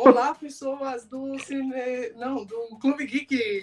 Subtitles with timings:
[0.00, 2.08] Olá, pessoas do cine...
[2.16, 3.60] Não, do Clube Geek!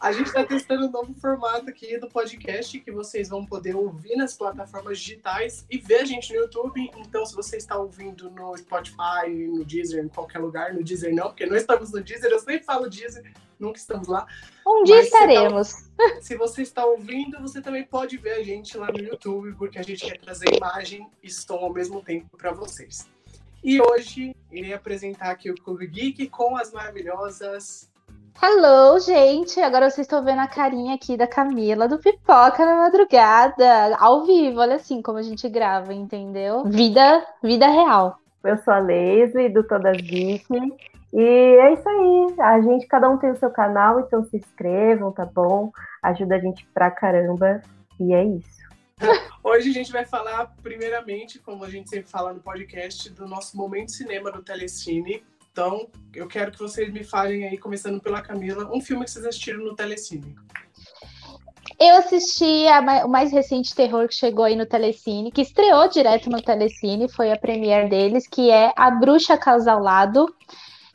[0.00, 4.16] A gente está testando um novo formato aqui do podcast que vocês vão poder ouvir
[4.16, 6.90] nas plataformas digitais e ver a gente no YouTube.
[6.96, 11.26] Então, se você está ouvindo no Spotify, no Deezer, em qualquer lugar, no Deezer não,
[11.26, 14.26] porque não estamos no Deezer, eu sempre falo Deezer, nunca estamos lá.
[14.66, 15.68] Um dia estaremos.
[15.68, 19.54] Se, tá, se você está ouvindo, você também pode ver a gente lá no YouTube,
[19.58, 23.06] porque a gente quer trazer imagem e som ao mesmo tempo para vocês.
[23.62, 27.90] E hoje irei apresentar aqui o Clube Geek com as maravilhosas.
[28.42, 29.60] Hello, gente!
[29.60, 34.60] Agora vocês estão vendo a carinha aqui da Camila do Pipoca na madrugada, ao vivo.
[34.60, 36.64] Olha assim como a gente grava, entendeu?
[36.64, 38.18] Vida, vida real.
[38.42, 40.46] Eu sou a Leslie do Todas Geek.
[41.12, 42.34] E é isso aí.
[42.40, 45.70] A gente, cada um tem o seu canal, então se inscrevam, tá bom?
[46.02, 47.60] Ajuda a gente pra caramba.
[47.98, 48.59] E é isso.
[49.42, 53.56] Hoje a gente vai falar, primeiramente, como a gente sempre fala no podcast, do nosso
[53.56, 55.22] momento cinema do Telecine.
[55.52, 59.26] Então, eu quero que vocês me falem aí, começando pela Camila, um filme que vocês
[59.26, 60.36] assistiram no Telecine.
[61.78, 66.28] Eu assisti a, o mais recente terror que chegou aí no Telecine, que estreou direto
[66.28, 70.26] no Telecine, foi a premiere deles, que é A Bruxa Casalado.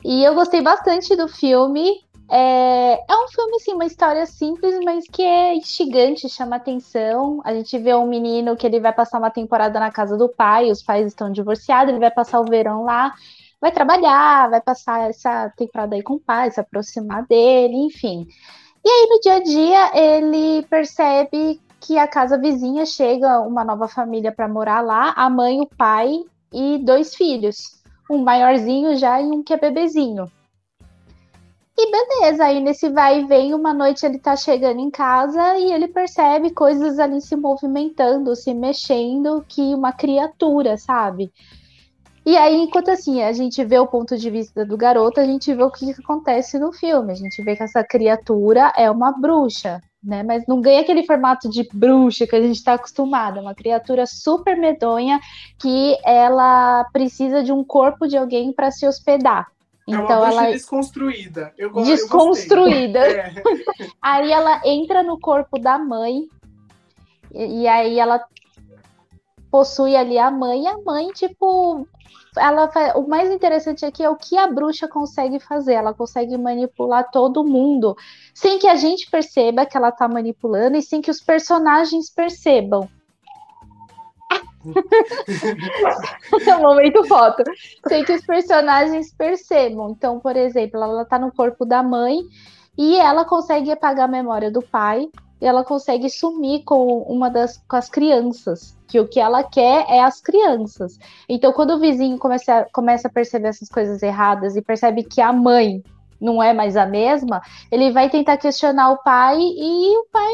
[0.04, 2.05] E eu gostei bastante do filme.
[2.28, 7.40] É, é um filme, assim, uma história simples, mas que é instigante, chama atenção.
[7.44, 10.70] A gente vê um menino que ele vai passar uma temporada na casa do pai,
[10.70, 13.14] os pais estão divorciados, ele vai passar o verão lá,
[13.60, 18.26] vai trabalhar, vai passar essa temporada aí com o pai, se aproximar dele, enfim.
[18.84, 23.86] E aí, no dia a dia, ele percebe que a casa vizinha chega uma nova
[23.86, 27.82] família para morar lá, a mãe, o pai e dois filhos.
[28.10, 30.30] Um maiorzinho já e um que é bebezinho.
[31.78, 35.70] E beleza, aí nesse vai e vem, uma noite ele tá chegando em casa e
[35.72, 41.30] ele percebe coisas ali se movimentando, se mexendo, que uma criatura, sabe?
[42.24, 45.54] E aí, enquanto assim, a gente vê o ponto de vista do garoto, a gente
[45.54, 47.12] vê o que, que acontece no filme.
[47.12, 50.24] A gente vê que essa criatura é uma bruxa, né?
[50.24, 53.38] Mas não ganha aquele formato de bruxa que a gente está acostumado.
[53.38, 55.20] É uma criatura super medonha
[55.56, 59.46] que ela precisa de um corpo de alguém para se hospedar.
[59.86, 61.54] É então uma ela desconstruída.
[61.56, 63.08] Eu, desconstruída.
[63.08, 63.34] Eu é.
[64.02, 66.28] Aí ela entra no corpo da mãe
[67.32, 68.24] e, e, aí ela
[69.48, 70.64] possui ali a mãe.
[70.64, 71.86] E a mãe, tipo,
[72.36, 75.74] ela o mais interessante aqui é o que a bruxa consegue fazer.
[75.74, 77.96] Ela consegue manipular todo mundo
[78.34, 82.88] sem que a gente perceba que ela tá manipulando e sem que os personagens percebam.
[86.46, 87.42] é um momento foto.
[87.88, 89.90] Sem que os personagens percebam.
[89.90, 92.20] Então, por exemplo, ela tá no corpo da mãe
[92.76, 95.08] e ela consegue apagar a memória do pai
[95.40, 98.76] e ela consegue sumir com uma das com as crianças.
[98.86, 100.98] Que o que ela quer é as crianças.
[101.28, 105.20] Então, quando o vizinho começa, a, começa a perceber essas coisas erradas e percebe que
[105.20, 105.82] a mãe
[106.20, 110.32] não é mais a mesma, ele vai tentar questionar o pai e o pai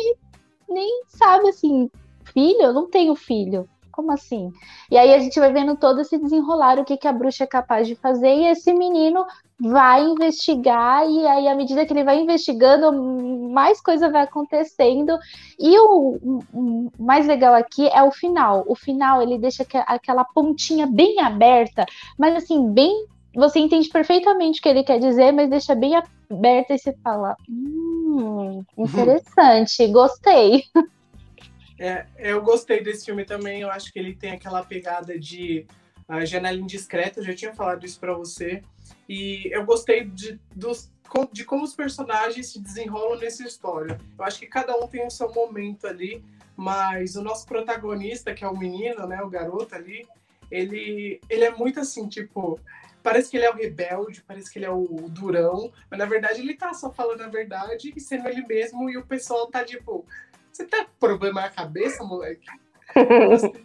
[0.69, 1.91] nem sabe assim,
[2.33, 3.69] filho, eu não tenho filho.
[3.93, 4.51] Como assim?
[4.91, 7.47] E aí a gente vai vendo todo esse desenrolar, o que, que a bruxa é
[7.47, 9.25] capaz de fazer, e esse menino
[9.61, 12.91] vai investigar, e aí, à medida que ele vai investigando,
[13.53, 15.17] mais coisa vai acontecendo.
[15.59, 18.65] E o, o mais legal aqui é o final.
[18.67, 21.87] O final ele deixa aquela pontinha bem aberta,
[22.19, 23.07] mas assim, bem.
[23.35, 27.35] Você entende perfeitamente o que ele quer dizer, mas deixa bem aberta e você fala:
[27.49, 30.65] hum, interessante, gostei.
[31.83, 33.63] É, eu gostei desse filme também.
[33.63, 35.67] Eu acho que ele tem aquela pegada de
[36.09, 37.19] uh, janela indiscreta.
[37.19, 38.63] Eu já tinha falado isso para você.
[39.09, 40.93] E eu gostei de, dos,
[41.33, 43.99] de como os personagens se desenrolam nessa história.
[44.17, 46.25] Eu acho que cada um tem o seu momento ali,
[46.57, 50.07] mas o nosso protagonista, que é o menino, né, o garoto ali,
[50.53, 52.61] ele, ele é muito assim, tipo,
[53.03, 56.41] parece que ele é o rebelde, parece que ele é o durão, mas na verdade
[56.41, 60.07] ele tá só falando a verdade e sendo ele mesmo, e o pessoal tá tipo,
[60.53, 62.47] você tá com problema na cabeça, moleque?
[62.95, 63.65] Eu gostei,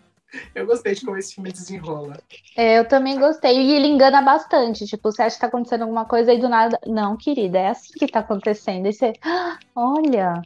[0.55, 2.17] eu gostei de como esse filme desenrola.
[2.55, 3.57] É, eu também gostei.
[3.57, 4.85] E ele engana bastante.
[4.85, 6.79] Tipo, você acha que tá acontecendo alguma coisa e do nada.
[6.85, 8.87] Não, querida, é assim que tá acontecendo.
[8.87, 9.13] E você.
[9.23, 10.41] Ah, olha.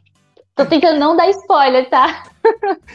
[0.56, 2.24] Tô tentando não dar spoiler, tá?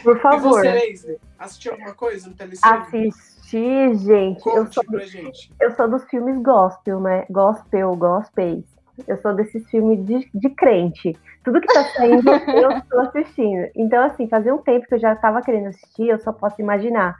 [0.03, 0.63] Por favor.
[0.63, 2.71] E você, Leise, assistiu alguma coisa no telecine?
[2.71, 4.41] Assisti, gente.
[4.41, 5.51] Conte eu sou, pra gente.
[5.59, 7.25] Eu sou dos filmes gospel, né?
[7.29, 8.76] Gospel, gospels.
[9.05, 11.15] Eu sou desses filmes de, de crente.
[11.43, 13.69] Tudo que tá saindo, eu estou assistindo.
[13.75, 17.15] Então, assim, fazia um tempo que eu já estava querendo assistir, eu só posso imaginar.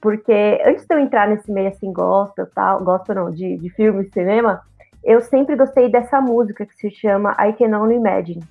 [0.00, 4.04] Porque antes de eu entrar nesse meio assim, gospel, tal, gospel não, de, de filme,
[4.12, 4.60] cinema,
[5.02, 8.42] eu sempre gostei dessa música que se chama I Can Only Imagine.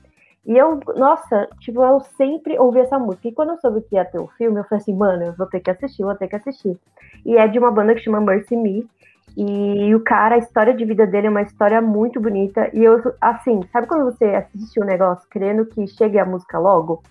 [0.45, 3.27] E eu, nossa, tipo, eu sempre ouvi essa música.
[3.27, 5.47] E quando eu soube que ia ter o filme, eu falei assim, mano, eu vou
[5.47, 6.77] ter que assistir, vou ter que assistir.
[7.25, 8.85] E é de uma banda que chama Mercy Me.
[9.35, 12.69] E o cara, a história de vida dele é uma história muito bonita.
[12.73, 17.01] E eu, assim, sabe quando você assiste um negócio querendo que chegue a música logo?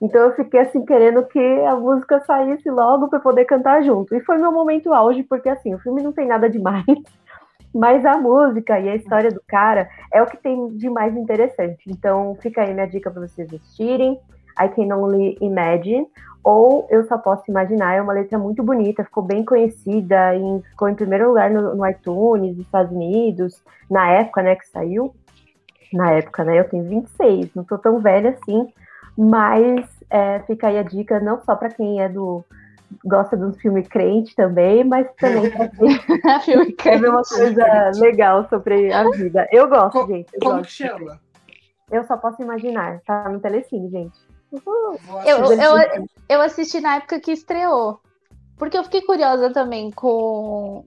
[0.00, 4.14] Então eu fiquei assim, querendo que a música saísse logo para poder cantar junto.
[4.14, 6.84] E foi meu momento auge, porque assim, o filme não tem nada demais.
[7.74, 11.84] Mas a música e a história do cara é o que tem de mais interessante.
[11.86, 14.18] Então fica aí minha dica para vocês assistirem.
[14.60, 16.06] I Can Only Imagine,
[16.42, 20.88] ou Eu Só Posso Imaginar, é uma letra muito bonita, ficou bem conhecida, e ficou
[20.88, 25.14] em primeiro lugar no, no iTunes, nos Estados Unidos, na época, né, que saiu.
[25.92, 28.72] Na época, né, eu tenho 26, não tô tão velha assim,
[29.18, 32.44] mas é, fica aí a dica, não só para quem é do,
[33.04, 35.50] gosta de um filme crente também, mas também
[36.44, 37.06] filme crente.
[37.06, 39.46] uma coisa legal sobre a vida.
[39.52, 40.32] Eu gosto, Co gente.
[40.34, 40.68] Eu como gosto.
[40.68, 41.20] que chama?
[41.90, 43.00] Eu só posso imaginar.
[43.04, 44.29] Tá no Telecine, gente.
[44.52, 48.00] Eu, eu, eu assisti na época que estreou.
[48.56, 50.84] Porque eu fiquei curiosa também com,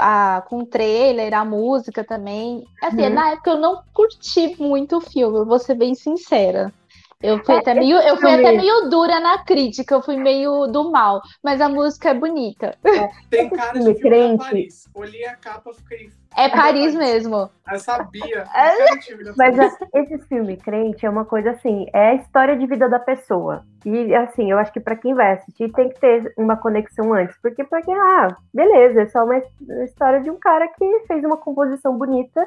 [0.00, 2.64] a, com o trailer, a música também.
[2.82, 3.14] Assim, hum.
[3.14, 6.72] na época eu não curti muito o filme, vou ser bem sincera.
[7.20, 10.68] Eu fui, é, até, meio, eu fui até meio dura na crítica, eu fui meio
[10.68, 12.78] do mal, mas a música é bonita.
[12.84, 14.44] É, tem cara de filme crente.
[14.44, 14.88] Paris.
[14.94, 16.10] Olhei a capa, fiquei.
[16.36, 17.50] É Paris mesmo.
[17.68, 18.46] Eu sabia.
[18.54, 22.88] É, mas a, esse filme crente é uma coisa assim, é a história de vida
[22.88, 23.64] da pessoa.
[23.84, 27.36] E assim, eu acho que para quem vai assistir tem que ter uma conexão antes,
[27.42, 29.42] porque porque ah, beleza, é só uma
[29.84, 32.46] história de um cara que fez uma composição bonita.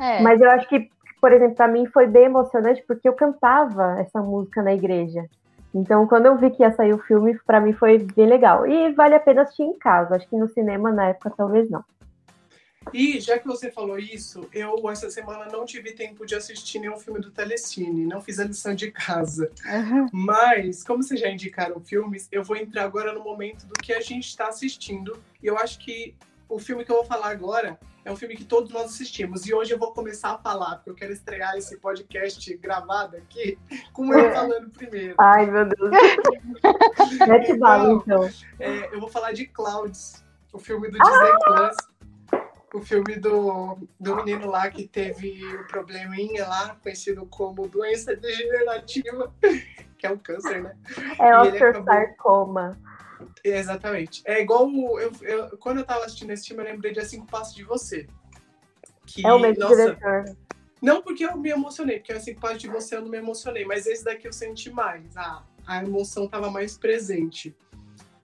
[0.00, 0.22] É.
[0.22, 0.88] Mas eu acho que
[1.22, 5.24] por exemplo, para mim foi bem emocionante porque eu cantava essa música na igreja.
[5.72, 8.66] Então, quando eu vi que ia sair o filme, para mim foi bem legal.
[8.66, 10.16] E vale a pena assistir em casa.
[10.16, 11.84] Acho que no cinema, na época, talvez não.
[12.92, 16.98] E já que você falou isso, eu essa semana não tive tempo de assistir nenhum
[16.98, 19.48] filme do Telecine, não fiz a lição de casa.
[19.64, 20.08] Uhum.
[20.12, 24.00] Mas, como vocês já indicaram filmes, eu vou entrar agora no momento do que a
[24.00, 25.22] gente está assistindo.
[25.40, 26.16] E eu acho que
[26.48, 29.46] o filme que eu vou falar agora é um filme que todos nós assistimos.
[29.46, 33.58] E hoje eu vou começar a falar, porque eu quero estrear esse podcast gravado aqui
[33.92, 35.14] com eu falando primeiro.
[35.18, 35.90] Ai, meu Deus.
[37.28, 38.28] Mete bala, então.
[38.58, 41.38] É, eu vou falar de Clouds, o filme do Disney ah!
[41.44, 41.76] Plus.
[42.74, 48.16] O filme do, do menino lá que teve o um probleminha lá, conhecido como doença
[48.16, 49.30] degenerativa,
[49.98, 50.74] que é o câncer, né?
[51.20, 52.70] É o sarcoma.
[52.70, 52.91] Acabou...
[53.44, 54.22] Exatamente.
[54.24, 54.70] É igual.
[54.98, 57.64] Eu, eu, quando eu tava assistindo esse filme, eu lembrei de A Cinco Passos de
[57.64, 58.06] Você.
[59.06, 60.36] Que, é o mesmo nossa, diretor.
[60.80, 63.64] Não porque eu me emocionei, porque A Cinco Passos de Você eu não me emocionei,
[63.64, 65.16] mas esse daqui eu senti mais.
[65.16, 67.54] A, a emoção tava mais presente.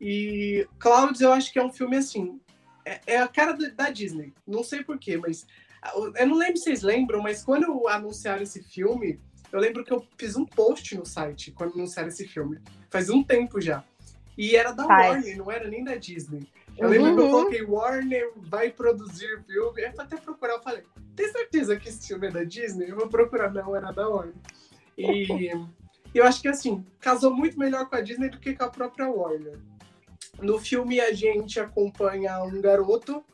[0.00, 2.40] E Clouds, eu acho que é um filme assim.
[2.84, 4.32] É, é a cara da Disney.
[4.46, 5.46] Não sei porquê, mas.
[6.16, 9.20] Eu não lembro se vocês lembram, mas quando anunciaram esse filme,
[9.52, 12.60] eu lembro que eu fiz um post no site quando anunciaram esse filme.
[12.90, 13.84] Faz um tempo já.
[14.38, 15.16] E era da Faz.
[15.16, 16.48] Warner, não era nem da Disney.
[16.78, 17.30] Eu lembro que eu uhum.
[17.32, 19.84] coloquei Warner vai produzir filme.
[19.84, 20.84] Aí eu até procurar, eu falei,
[21.16, 22.88] tem certeza que esse filme é da Disney?
[22.88, 24.36] Eu vou procurar, não, era da Warner.
[24.96, 25.50] E
[26.14, 29.10] eu acho que assim, casou muito melhor com a Disney do que com a própria
[29.10, 29.58] Warner.
[30.40, 33.24] No filme a gente acompanha um garoto,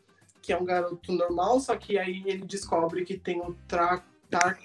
[0.41, 3.55] que é um garoto normal, só que aí ele descobre que tem o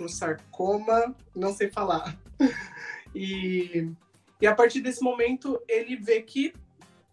[0.07, 2.18] sarcoma, não sei falar.
[3.15, 3.92] E
[4.41, 6.53] e a partir desse momento, ele vê que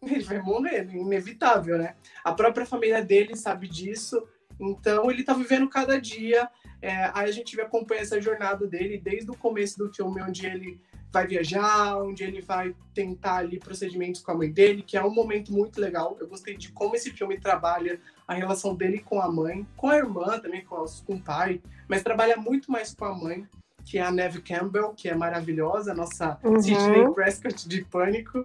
[0.03, 1.97] ele vai morrer, inevitável, né?
[2.23, 4.23] A própria família dele sabe disso,
[4.61, 6.49] então ele tá vivendo cada dia.
[6.81, 10.81] É, aí a gente acompanha essa jornada dele desde o começo do filme, onde ele
[11.13, 15.13] vai viajar, onde ele vai tentar ali procedimentos com a mãe dele, que é um
[15.13, 16.17] momento muito legal.
[16.21, 17.99] Eu gostei de como esse filme trabalha
[18.29, 22.03] a relação dele com a mãe, com a irmã também, com, com o pai, mas
[22.03, 23.49] trabalha muito mais com a mãe
[23.87, 26.61] que é a Neve Campbell, que é maravilhosa, a nossa uhum.
[26.61, 28.45] Sidney Prescott de Pânico.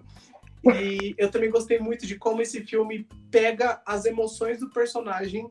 [0.63, 5.50] E eu também gostei muito de como esse filme pega as emoções do personagem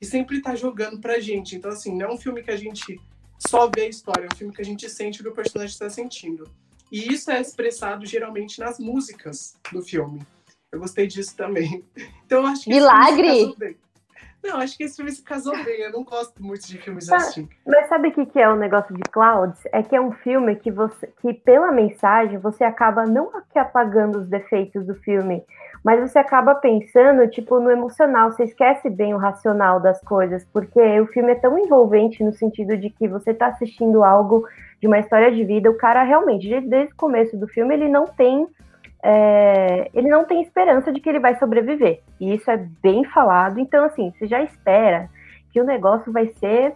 [0.00, 1.54] e sempre tá jogando pra gente.
[1.54, 3.00] Então, assim, não é um filme que a gente
[3.46, 5.72] só vê a história, é um filme que a gente sente o que o personagem
[5.72, 6.50] está sentindo.
[6.90, 10.20] E isso é expressado geralmente nas músicas do filme.
[10.72, 11.84] Eu gostei disso também.
[12.26, 13.76] Então, eu acho que Milagre!
[14.42, 15.80] Não, acho que esse filme se casou bem.
[15.80, 17.48] Eu não gosto muito de filmes assim.
[17.66, 19.60] Mas sabe o que, que é o negócio de Clouds?
[19.72, 24.18] É que é um filme que você, que pela mensagem, você acaba não aqui apagando
[24.18, 25.44] os defeitos do filme,
[25.84, 28.30] mas você acaba pensando, tipo, no emocional.
[28.30, 32.76] Você esquece bem o racional das coisas, porque o filme é tão envolvente no sentido
[32.76, 34.46] de que você está assistindo algo
[34.80, 35.70] de uma história de vida.
[35.70, 38.46] O cara realmente, desde o começo do filme, ele não tem
[39.02, 42.00] é, ele não tem esperança de que ele vai sobreviver.
[42.20, 43.60] E isso é bem falado.
[43.60, 45.08] Então, assim, você já espera
[45.52, 46.74] que o negócio vai ser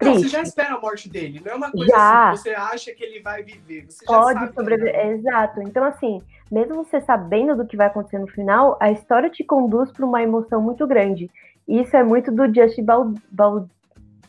[0.00, 1.42] Não, você já espera a morte dele.
[1.44, 2.30] Não é uma coisa Já.
[2.30, 3.86] assim, você acha que ele vai viver.
[3.88, 5.08] Você Pode sobreviver.
[5.08, 5.60] Exato.
[5.62, 9.90] Então, assim, mesmo você sabendo do que vai acontecer no final, a história te conduz
[9.90, 11.30] para uma emoção muito grande.
[11.66, 13.68] E Isso é muito do Justin Bal Bal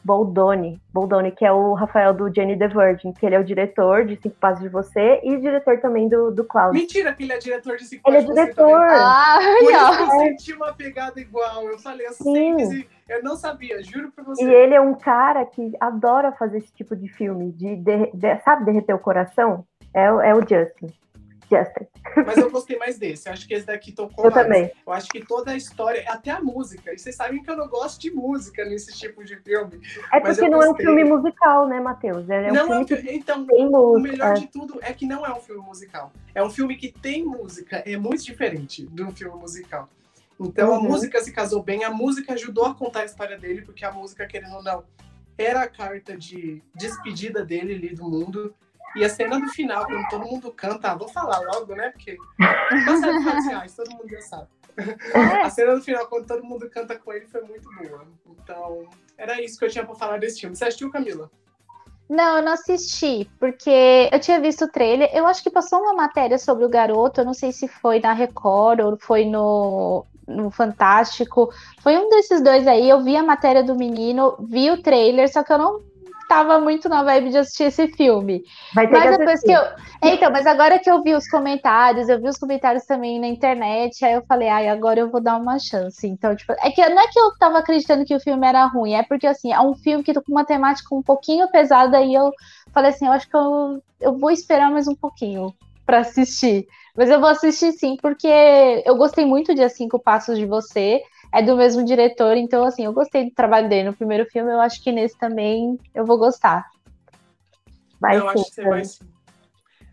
[0.04, 4.06] Baldoni, Baldoni, que é o Rafael do Jenny the Virgin, que ele é o diretor
[4.06, 6.78] de Cinco Passos de Você e diretor também do, do Cloud.
[6.78, 8.80] Mentira que ele é diretor de Cinco Ele é Passos de Você diretor.
[8.80, 8.98] também.
[9.00, 11.64] Ah, Por isso que eu senti uma pegada igual.
[11.66, 12.86] Eu falei assim, Sim.
[13.08, 14.44] eu não sabia, juro pra você.
[14.44, 18.40] E ele é um cara que adora fazer esse tipo de filme, de, derre- de-
[18.40, 19.66] sabe, derreter o coração?
[19.94, 20.88] É, o- é o Justin.
[21.50, 21.88] Justin.
[22.26, 23.28] Mas eu gostei mais desse.
[23.30, 24.44] Acho que esse daqui tocou Eu mais.
[24.46, 24.72] também.
[24.86, 26.94] Eu acho que toda a história, até a música.
[26.94, 29.80] E vocês sabem que eu não gosto de música nesse tipo de filme.
[30.14, 32.30] É porque não é um filme musical, né, Matheus?
[32.30, 33.12] Ele é um não é filme um filme.
[33.18, 36.12] Então, o melhor de tudo é que não é um filme musical.
[36.36, 37.78] É um filme que tem música.
[37.86, 39.90] É muito diferente de um filme musical.
[40.40, 40.84] Então a Uhum.
[40.84, 44.26] música se casou bem, a música ajudou a contar a história dele, porque a música,
[44.26, 44.86] querendo ou não,
[45.38, 48.54] era a carta de despedida dele ali do mundo.
[48.96, 51.90] E a cena do final, quando todo mundo canta, ah, vou falar logo, né?
[51.92, 54.48] Porque nas redes sociais, todo mundo já sabe.
[55.14, 55.42] É.
[55.42, 58.08] A cena do final, quando todo mundo canta com ele, foi muito boa.
[58.28, 60.56] Então, era isso que eu tinha pra falar desse filme.
[60.56, 61.30] Você assistiu, Camila?
[62.10, 65.12] Não, eu não assisti, porque eu tinha visto o trailer.
[65.14, 67.22] Eu acho que passou uma matéria sobre o garoto.
[67.22, 71.52] Eu não sei se foi na Record ou foi no, no Fantástico.
[71.82, 72.90] Foi um desses dois aí.
[72.90, 75.89] Eu vi a matéria do menino, vi o trailer, só que eu não
[76.30, 78.44] tava muito na vibe de assistir esse filme.
[78.74, 79.48] Vai ter Mas que depois assistir.
[79.48, 79.62] que eu.
[80.02, 83.28] É, Então, mas agora que eu vi os comentários, eu vi os comentários também na
[83.28, 86.08] internet, aí eu falei, ai, agora eu vou dar uma chance.
[86.08, 88.94] Então, tipo, é que não é que eu tava acreditando que o filme era ruim,
[88.94, 92.14] é porque assim, é um filme que tá com uma temática um pouquinho pesada e
[92.14, 92.32] eu
[92.74, 95.54] falei assim, eu acho que eu, eu vou esperar mais um pouquinho
[95.86, 96.68] pra assistir.
[96.96, 98.28] Mas eu vou assistir sim, porque
[98.86, 101.02] eu gostei muito de As Cinco Passos de Você.
[101.32, 104.60] É do mesmo diretor, então assim, eu gostei do trabalho dele no primeiro filme, eu
[104.60, 106.66] acho que nesse também eu vou gostar.
[108.00, 109.10] Vai eu sim, acho que você vai sim.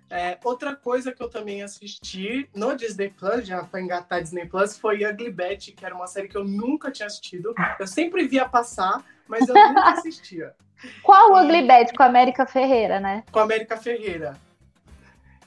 [0.09, 4.79] É, outra coisa que eu também assisti no Disney Plus, já para engatar Disney Plus,
[4.79, 7.53] foi Ugly Betty, que era uma série que eu nunca tinha assistido.
[7.79, 10.55] Eu sempre via passar, mas eu nunca assistia.
[11.03, 13.25] Qual o E- Ugly Betty com a América Ferreira, né?
[13.33, 14.37] Com a América Ferreira.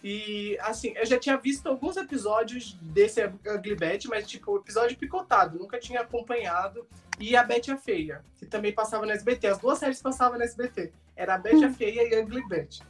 [0.04, 5.60] E, assim, eu já tinha visto alguns episódios desse Ugly Betty, mas, tipo, episódio picotado,
[5.60, 6.88] nunca tinha acompanhado.
[7.20, 9.48] E a Betty a Feia, que também passava no SBT.
[9.48, 10.94] As duas séries passavam no SBT.
[11.16, 12.82] Era a Betty a Feia e Ugly Betty.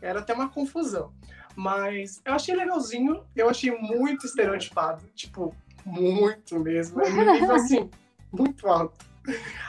[0.00, 1.12] Era até uma confusão.
[1.56, 5.04] Mas eu achei legalzinho, eu achei muito estereotipado.
[5.14, 7.00] Tipo, muito mesmo.
[7.00, 7.90] É um nível, assim,
[8.32, 9.04] muito alto.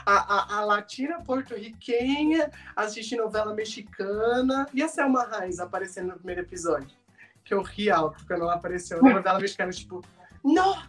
[0.04, 6.42] A, a, a latina porto-riquenha assistir novela mexicana e a Selma Reis aparecendo no primeiro
[6.42, 6.96] episódio.
[7.44, 9.02] Que eu ri alto quando ela apareceu.
[9.02, 10.02] Na novela mexicana, tipo,
[10.44, 10.82] não!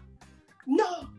[0.66, 1.14] Não!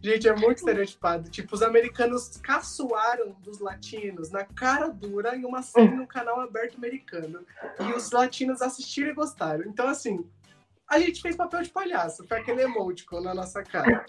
[0.00, 1.30] Gente, é muito estereotipado.
[1.30, 6.76] Tipo, os americanos caçoaram dos latinos na cara dura em uma série no canal aberto
[6.76, 7.44] americano.
[7.80, 9.64] E os latinos assistiram e gostaram.
[9.66, 10.24] Então, assim,
[10.88, 12.26] a gente fez papel de palhaço.
[12.28, 14.04] Foi aquele emoticon na nossa cara.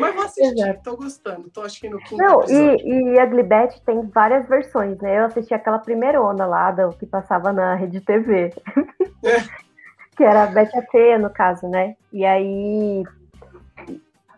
[0.00, 0.82] Mas vou assistir, Exato.
[0.82, 1.50] tô gostando.
[1.50, 2.86] Tô acho que no quinto Não, episódio.
[2.86, 5.18] e, e Ugly Betty tem várias versões, né?
[5.18, 8.52] Eu assisti aquela primeira onda lá, do, que passava na Rede TV.
[10.16, 11.96] que era a Betty a Feia, no caso, né?
[12.12, 13.02] E aí...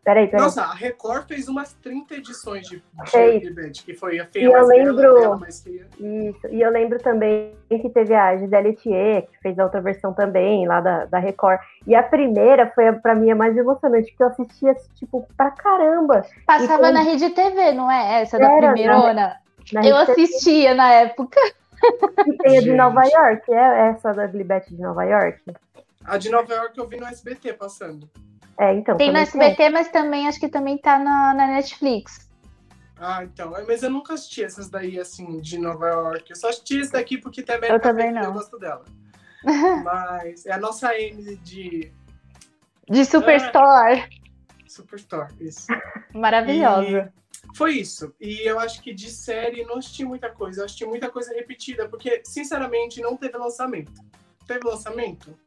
[0.07, 0.41] Peraí, peraí.
[0.45, 3.37] Nossa, a Record fez umas 30 edições de, de.
[3.37, 5.85] Ugly Betty, que foi a E feia eu mais bela, lembro- a bela mais feia.
[5.99, 6.47] Isso.
[6.49, 10.65] E eu lembro também que teve a Gisele Thier, que fez a outra versão também,
[10.65, 11.59] lá da, da Record.
[11.89, 16.25] E a primeira foi, pra mim, a mais emocionante, que eu assistia, tipo, pra caramba.
[16.47, 19.37] Passava tem- na Rede TV, não é essa da Era, primeirona?
[19.73, 21.41] Na Eu Rede TV, assistia na época.
[22.25, 22.73] que tem a de.
[22.73, 25.43] Nova York, é essa da Ugly Betty de Nova York?
[26.05, 28.09] A de Nova York eu vi no SBT passando.
[28.59, 28.97] É, então.
[28.97, 32.27] Tem no também SBT, mas também acho que também tá na, na Netflix.
[32.99, 33.53] Ah, então.
[33.67, 36.31] Mas eu nunca assisti essas daí, assim, de Nova York.
[36.31, 38.23] Eu só assisti esse daqui porque América Eu também não.
[38.23, 38.85] Eu gosto dela.
[39.85, 41.93] Mas é a nossa M de
[42.89, 44.09] De Superstore.
[44.67, 45.67] Superstore, isso.
[46.15, 47.13] Maravilhosa.
[47.13, 48.15] E foi isso.
[48.21, 50.63] E eu acho que de série não assisti muita coisa.
[50.63, 53.93] Eu assisti muita coisa repetida, porque, sinceramente, não teve lançamento.
[54.47, 55.39] Teve lançamento?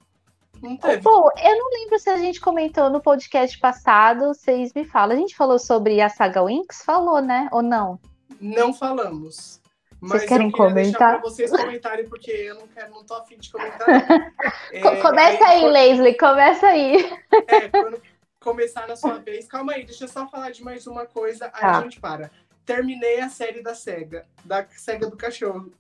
[0.62, 1.02] Não teve.
[1.02, 5.16] Bom, eu não lembro se a gente comentou no podcast passado, vocês me falam.
[5.16, 6.84] A gente falou sobre a saga Winx?
[6.84, 7.48] Falou, né?
[7.52, 8.00] Ou não?
[8.40, 9.60] Não falamos.
[10.02, 10.84] Mas querem eu comentar?
[10.84, 13.86] deixar pra vocês comentarem, porque eu não quero, não tô afim de comentar.
[14.72, 17.12] É, Co- começa aí, quando- Leslie, começa aí.
[17.48, 18.02] É, quando
[18.40, 19.46] começar na sua vez.
[19.48, 21.80] Calma aí, deixa eu só falar de mais uma coisa, aí Tá.
[21.80, 22.32] a gente para.
[22.66, 25.72] Terminei a série da SEGA, da SEGA do cachorro.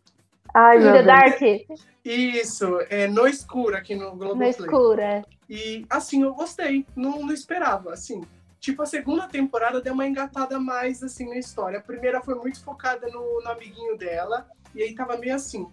[0.54, 1.06] Ai, meu In the Deus.
[1.06, 1.42] Dark,
[2.04, 4.50] Isso, é no escuro aqui no no Globoplay.
[4.50, 5.00] escuro.
[5.02, 5.24] é.
[5.50, 6.86] E assim, eu gostei.
[6.96, 8.22] Não, não esperava, assim.
[8.60, 11.80] Tipo, a segunda temporada deu uma engatada mais, assim, na história.
[11.80, 15.68] A primeira foi muito focada no, no amiguinho dela, e aí tava meio assim.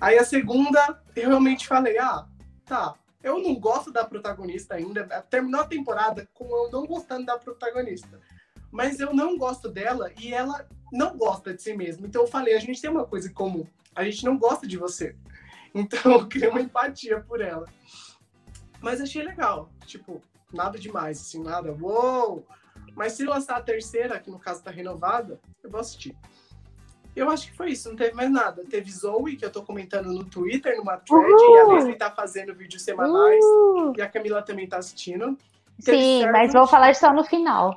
[0.00, 2.26] Aí a segunda, eu realmente falei, ah,
[2.64, 5.04] tá, eu não gosto da protagonista ainda.
[5.30, 8.20] Terminou a temporada com eu não gostando da protagonista.
[8.70, 12.06] Mas eu não gosto dela e ela não gosta de si mesma.
[12.06, 13.66] Então eu falei, a gente tem uma coisa em comum.
[13.94, 15.16] A gente não gosta de você.
[15.74, 17.66] Então eu criei uma empatia por ela.
[18.80, 19.70] Mas achei legal.
[19.86, 20.22] Tipo,
[20.52, 21.72] nada demais, assim, nada.
[21.80, 22.46] Uou!
[22.94, 26.16] Mas se lançar a terceira, que no caso tá renovada, eu vou assistir.
[27.16, 28.64] Eu acho que foi isso, não teve mais nada.
[28.64, 31.56] Teve Zoe, que eu tô comentando no Twitter, numa thread, Uhul.
[31.56, 33.92] e a Leslie tá fazendo vídeos semanais, Uhul.
[33.96, 35.36] e a Camila também tá assistindo.
[35.84, 37.76] Teve Sim, Servant, mas vou falar só no final.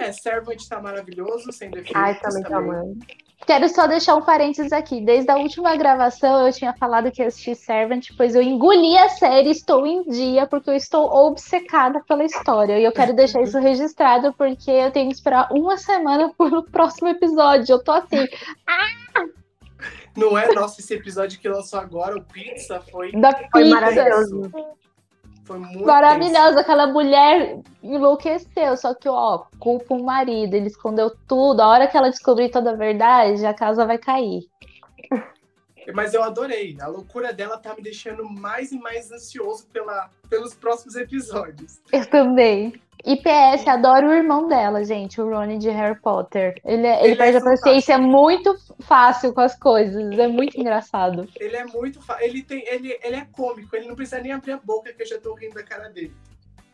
[0.00, 1.96] É, Servant tá maravilhoso, sem defeitos.
[1.96, 2.98] Ai, também, tá também.
[3.46, 5.00] Quero só deixar um parênteses aqui.
[5.00, 9.08] Desde a última gravação eu tinha falado que ia assistir Servant, pois eu engoli a
[9.08, 12.78] série, estou em dia, porque eu estou obcecada pela história.
[12.78, 17.08] E eu quero deixar isso registrado, porque eu tenho que esperar uma semana pro próximo
[17.08, 17.72] episódio.
[17.74, 18.26] Eu tô assim.
[18.68, 19.24] Ah!
[20.16, 20.52] Não é?
[20.52, 23.74] Nossa, esse episódio que lançou agora, o Pizza, foi, da foi pizza.
[23.74, 24.52] maravilhoso.
[25.44, 26.58] Foi muito Maravilhosa, tenso.
[26.60, 31.60] aquela mulher enlouqueceu, só que, ó, culpa o marido, ele escondeu tudo.
[31.60, 34.42] A hora que ela descobrir toda a verdade, a casa vai cair.
[35.94, 36.76] Mas eu adorei.
[36.80, 41.80] A loucura dela tá me deixando mais e mais ansioso pela, pelos próximos episódios.
[41.92, 42.74] Eu também.
[43.04, 46.60] E PS, adoro o irmão dela, gente, o Ronnie de Harry Potter.
[46.64, 50.60] Ele, é, ele, ele perde é a paciência muito fácil com as coisas, é muito
[50.60, 51.26] engraçado.
[51.36, 54.58] Ele é muito ele tem ele, ele é cômico, ele não precisa nem abrir a
[54.58, 56.12] boca que eu já tô rindo da cara dele.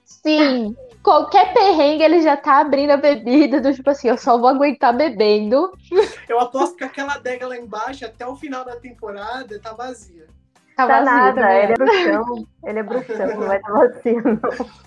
[0.04, 4.48] Sim, qualquer perrengue ele já tá abrindo a bebida, do tipo assim, eu só vou
[4.48, 5.72] aguentar bebendo.
[6.28, 10.26] Eu aposto que aquela adega lá embaixo, até o final da temporada, tá vazia.
[10.76, 12.46] Tá, tá vazia, nada, ele é bruxão.
[12.64, 14.85] Ele é bruxão, não vai estar vazio, não.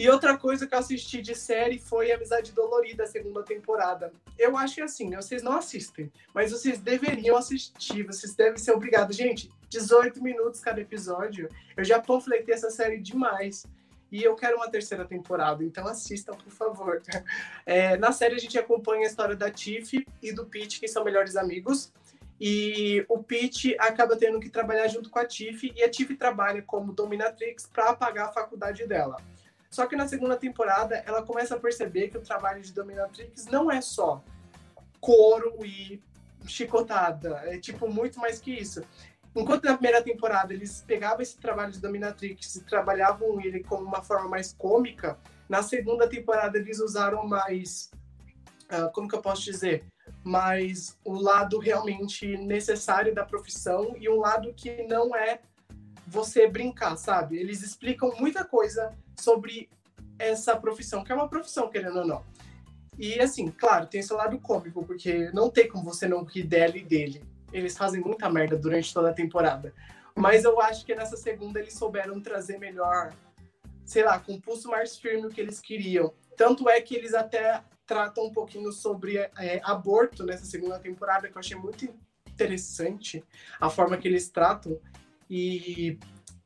[0.00, 4.10] E outra coisa que eu assisti de série foi Amizade Dolorida, a segunda temporada.
[4.38, 9.14] Eu acho que assim, vocês não assistem, mas vocês deveriam assistir, vocês devem ser obrigados.
[9.14, 11.50] Gente, 18 minutos cada episódio.
[11.76, 13.66] Eu já panfletei essa série demais.
[14.10, 17.02] E eu quero uma terceira temporada, então assistam, por favor.
[17.66, 21.04] É, na série a gente acompanha a história da Tiff e do Pete, que são
[21.04, 21.92] melhores amigos.
[22.40, 26.62] E o Pete acaba tendo que trabalhar junto com a Tiff, e a Tiff trabalha
[26.62, 29.18] como dominatrix para pagar a faculdade dela.
[29.70, 33.70] Só que na segunda temporada ela começa a perceber que o trabalho de Dominatrix não
[33.70, 34.22] é só
[35.00, 36.02] couro e
[36.46, 38.82] chicotada, é tipo muito mais que isso.
[39.34, 44.02] Enquanto na primeira temporada eles pegavam esse trabalho de Dominatrix e trabalhavam ele como uma
[44.02, 45.16] forma mais cômica,
[45.48, 47.92] na segunda temporada eles usaram mais,
[48.72, 49.84] uh, como que eu posso dizer,
[50.24, 55.40] mais o lado realmente necessário da profissão e um lado que não é
[56.06, 57.38] você brincar, sabe?
[57.38, 59.68] Eles explicam muita coisa sobre
[60.18, 62.24] essa profissão, que é uma profissão, querendo ou não.
[62.98, 66.76] E assim, claro, tem esse lado cômico, porque não tem como você não rir dela
[66.76, 67.24] e dele.
[67.52, 69.72] Eles fazem muita merda durante toda a temporada.
[70.14, 73.12] Mas eu acho que nessa segunda eles souberam trazer melhor,
[73.84, 76.12] sei lá, com o pulso mais firme o que eles queriam.
[76.36, 81.34] Tanto é que eles até tratam um pouquinho sobre é, aborto nessa segunda temporada, que
[81.34, 81.88] eu achei muito
[82.28, 83.24] interessante
[83.58, 84.78] a forma que eles tratam.
[85.28, 85.98] E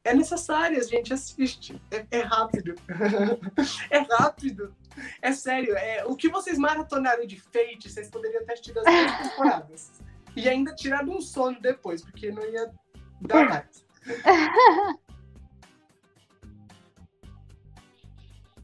[0.05, 1.81] é necessário, a gente assiste.
[1.91, 2.75] É, é rápido.
[3.91, 4.75] é rápido.
[5.23, 5.75] É sério.
[5.77, 9.93] É, o que vocês maratonaram de Fate, vocês poderiam ter assistido as duas temporadas.
[10.37, 12.71] E ainda tirado um sono depois, porque não ia
[13.23, 13.87] dar mais.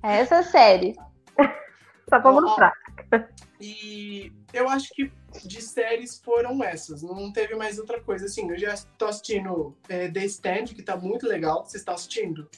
[0.03, 0.95] É essa série.
[2.09, 2.73] Só pra mostrar.
[3.61, 5.13] E eu acho que
[5.45, 7.03] de séries foram essas.
[7.03, 8.27] Não teve mais outra coisa.
[8.27, 11.65] Assim, eu já tô assistindo é, The Stand, que tá muito legal.
[11.65, 12.49] Você está assistindo?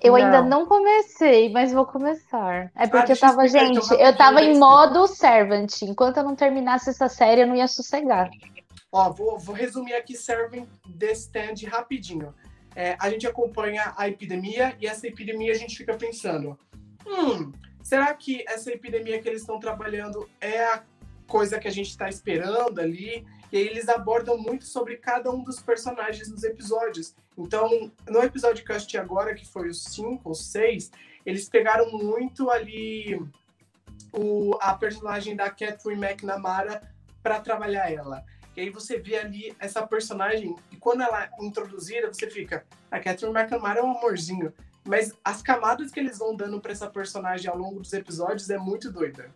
[0.00, 0.18] Eu não.
[0.18, 2.72] ainda não comecei, mas vou começar.
[2.74, 5.82] É porque ah, eu tava, gente, eu tava em modo servant.
[5.82, 8.30] Enquanto eu não terminasse essa série, eu não ia sossegar.
[8.90, 10.66] Ó, vou, vou resumir aqui Servant
[10.98, 12.34] The Stand rapidinho.
[12.74, 16.58] É, a gente acompanha a epidemia e essa epidemia a gente fica pensando:
[17.06, 20.82] hum, será que essa epidemia que eles estão trabalhando é a
[21.30, 23.24] coisa que a gente está esperando ali?
[23.52, 27.14] E aí eles abordam muito sobre cada um dos personagens nos episódios.
[27.38, 30.90] Então, no episódio que eu assisti agora, que foi o 5 ou 6,
[31.24, 33.20] eles pegaram muito ali
[34.12, 36.82] o, a personagem da Catherine McNamara
[37.22, 38.24] para trabalhar ela.
[38.56, 42.98] E aí você vê ali essa personagem, e quando ela é introduzida, você fica, a
[42.98, 44.52] Catherine McNamara é um amorzinho.
[44.84, 48.58] Mas as camadas que eles vão dando para essa personagem ao longo dos episódios é
[48.58, 49.30] muito doida.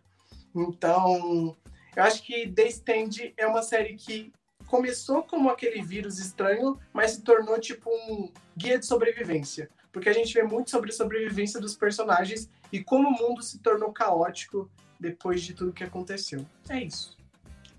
[0.55, 1.57] Então,
[1.97, 4.33] eu acho que The Stand é uma série que
[4.67, 9.71] começou como aquele vírus estranho, mas se tornou tipo um guia de sobrevivência.
[9.93, 13.61] porque a gente vê muito sobre a sobrevivência dos personagens e como o mundo se
[13.61, 16.45] tornou caótico depois de tudo que aconteceu.
[16.69, 17.17] É isso.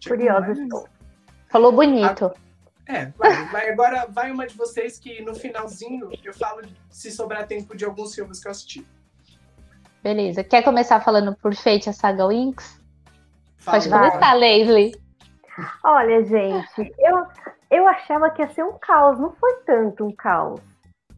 [0.07, 0.87] Curioso estou.
[1.49, 2.31] Falou bonito.
[2.87, 7.45] É, vai, vai, agora vai uma de vocês que no finalzinho eu falo se sobrar
[7.47, 8.87] tempo de alguns filmes que eu assisti.
[10.01, 10.43] Beleza.
[10.43, 12.79] Quer começar falando por Fate a Saga Winx?
[13.65, 14.33] Pode começar.
[14.33, 14.95] Leslie.
[15.83, 17.25] Olha, gente, eu,
[17.71, 20.59] eu achava que ia ser um caos, não foi tanto um caos.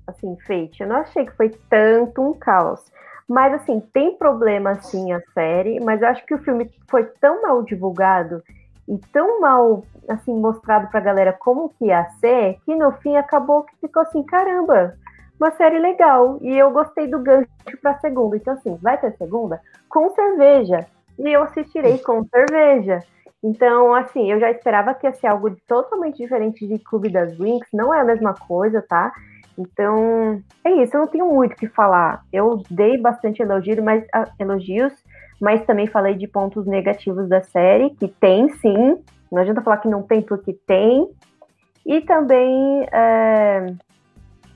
[0.06, 2.80] Assim, Fate, eu não achei que foi tanto um caos.
[3.28, 7.42] Mas, assim, tem problema, assim, a série, mas eu acho que o filme foi tão
[7.42, 8.42] mal divulgado
[8.88, 13.64] e tão mal, assim, mostrado pra galera como que ia ser, que no fim acabou
[13.64, 14.96] que ficou assim, caramba,
[15.38, 16.38] uma série legal.
[16.42, 17.50] E eu gostei do gancho
[17.82, 18.38] pra segunda.
[18.38, 19.62] Então, assim, vai ter segunda?
[19.90, 20.88] Com cerveja.
[21.20, 23.00] E eu assistirei com cerveja.
[23.44, 27.68] Então, assim, eu já esperava que ia ser algo totalmente diferente de Clube das Winx,
[27.74, 29.12] não é a mesma coisa, tá?
[29.58, 32.24] Então, é isso, eu não tenho muito o que falar.
[32.32, 34.94] Eu dei bastante elogio, mas, ah, elogios,
[35.40, 39.88] mas também falei de pontos negativos da série, que tem sim, não adianta falar que
[39.88, 41.10] não tem, porque tem.
[41.86, 43.68] E também, é,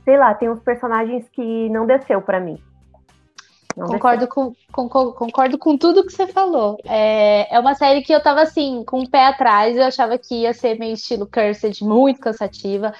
[0.03, 2.61] sei lá, tem uns personagens que não desceu pra mim.
[3.75, 6.77] Não Concordo com, com- concordo com tudo que você falou.
[6.85, 10.41] É, é uma série que eu tava assim, com o pé atrás, eu achava que
[10.41, 12.93] ia ser meio estilo Cursed, muito cansativa.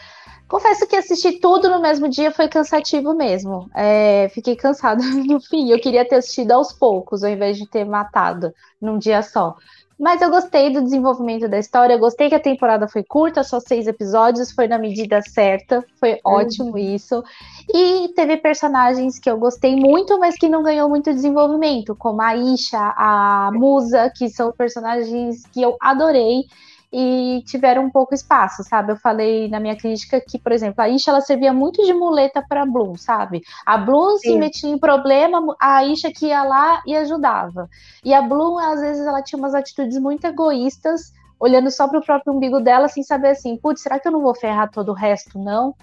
[0.47, 3.69] Confesso que assistir tudo no mesmo dia foi cansativo mesmo.
[3.73, 5.69] É, fiquei cansada no fim.
[5.69, 9.55] Eu queria ter assistido aos poucos, ao invés de ter matado num dia só.
[10.01, 13.59] Mas eu gostei do desenvolvimento da história, eu gostei que a temporada foi curta, só
[13.59, 17.23] seis episódios, foi na medida certa, foi ótimo isso.
[17.71, 22.35] E teve personagens que eu gostei muito, mas que não ganhou muito desenvolvimento, como a
[22.35, 26.45] Isha, a Musa, que são personagens que eu adorei
[26.91, 28.91] e tiveram um pouco espaço, sabe?
[28.91, 32.43] Eu falei na minha crítica que, por exemplo, a Isha ela servia muito de muleta
[32.47, 33.41] para Bloom, sabe?
[33.65, 34.39] A Bloom se Sim.
[34.39, 37.69] metia em problema, a Isha que ia lá e ajudava.
[38.03, 42.05] E a Bloom, às vezes, ela tinha umas atitudes muito egoístas, olhando só para o
[42.05, 44.95] próprio umbigo dela, sem saber assim, putz, será que eu não vou ferrar todo o
[44.95, 45.73] resto, não?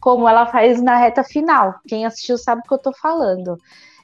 [0.00, 1.74] Como ela faz na reta final.
[1.88, 3.58] Quem assistiu sabe o que eu tô falando.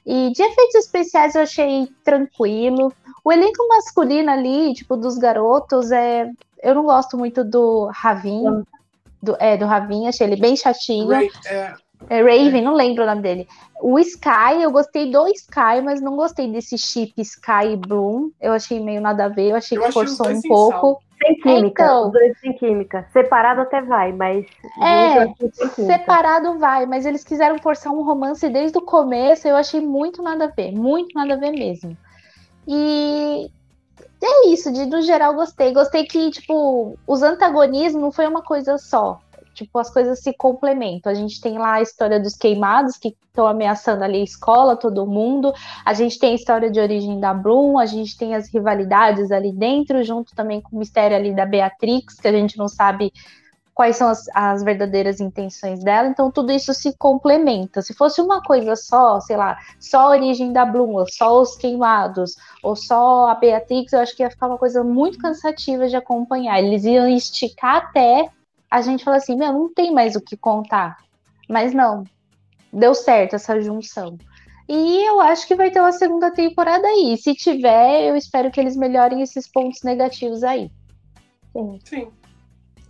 [0.05, 2.91] E de efeitos especiais eu achei tranquilo.
[3.23, 6.29] O elenco masculino ali, tipo, dos garotos, é.
[6.61, 8.63] Eu não gosto muito do Ravin.
[9.21, 11.09] Do, é, do Ravin, achei ele bem chatinho.
[11.09, 11.73] Ray, é,
[12.09, 13.47] É Raven, não lembro o nome dele.
[13.79, 18.31] O Sky, eu gostei do Sky, mas não gostei desse chip Sky e Bloom.
[18.41, 21.01] Eu achei meio nada a ver, eu achei Eu que forçou um pouco.
[21.21, 22.07] Sem química, Então.
[22.07, 23.07] os dois sem química.
[23.13, 24.45] Separado até vai, mas.
[24.81, 25.33] É.
[25.69, 30.45] Separado vai, mas eles quiseram forçar um romance desde o começo, eu achei muito nada
[30.45, 31.95] a ver, muito nada a ver mesmo.
[32.67, 33.49] E
[34.23, 35.73] é isso, de no geral gostei.
[35.73, 39.19] Gostei que, tipo, os antagonismos não foi uma coisa só.
[39.61, 41.11] Tipo, as coisas se complementam.
[41.11, 45.05] A gente tem lá a história dos queimados que estão ameaçando ali a escola, todo
[45.05, 45.53] mundo.
[45.85, 49.51] A gente tem a história de origem da Bloom, a gente tem as rivalidades ali
[49.51, 53.13] dentro, junto também com o mistério ali da Beatrix, que a gente não sabe
[53.71, 56.07] quais são as, as verdadeiras intenções dela.
[56.07, 57.83] Então, tudo isso se complementa.
[57.83, 61.55] Se fosse uma coisa só, sei lá, só a origem da Bloom, ou só os
[61.55, 65.95] queimados, ou só a Beatrix, eu acho que ia ficar uma coisa muito cansativa de
[65.95, 66.59] acompanhar.
[66.59, 68.27] Eles iam esticar até
[68.71, 70.97] a gente falar assim: meu, não tem mais o que contar.
[71.49, 72.05] Mas não,
[72.71, 74.17] deu certo essa junção.
[74.69, 77.17] E eu acho que vai ter uma segunda temporada aí.
[77.17, 80.71] Se tiver, eu espero que eles melhorem esses pontos negativos aí.
[81.83, 82.09] sim,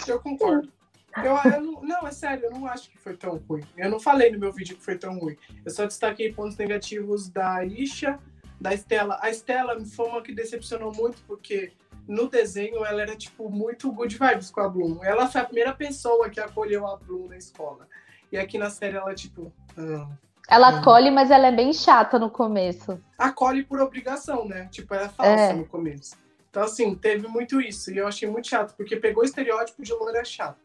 [0.08, 0.72] eu concordo.
[1.18, 3.64] Eu, eu não, não, é sério, eu não acho que foi tão ruim.
[3.76, 5.36] Eu não falei no meu vídeo que foi tão ruim.
[5.66, 8.20] Eu só destaquei pontos negativos da Isha,
[8.60, 9.18] da Estela.
[9.20, 11.74] A Estela foi uma que decepcionou muito, porque
[12.12, 15.04] no desenho ela era, tipo, muito good vibes com a Bloom.
[15.04, 17.88] Ela foi a primeira pessoa que acolheu a Bloom na escola.
[18.32, 20.08] E aqui na série ela, tipo, ah,
[20.50, 20.80] Ela Uhum.
[20.80, 23.00] acolhe, mas ela é bem chata no começo.
[23.18, 24.68] acolhe por obrigação, né?
[24.70, 25.54] Tipo, ela é falsa É.
[25.54, 26.16] no começo.
[26.50, 27.90] Então, assim, teve muito isso.
[27.92, 30.60] E eu achei muito chato, porque pegou o estereótipo de loira chata.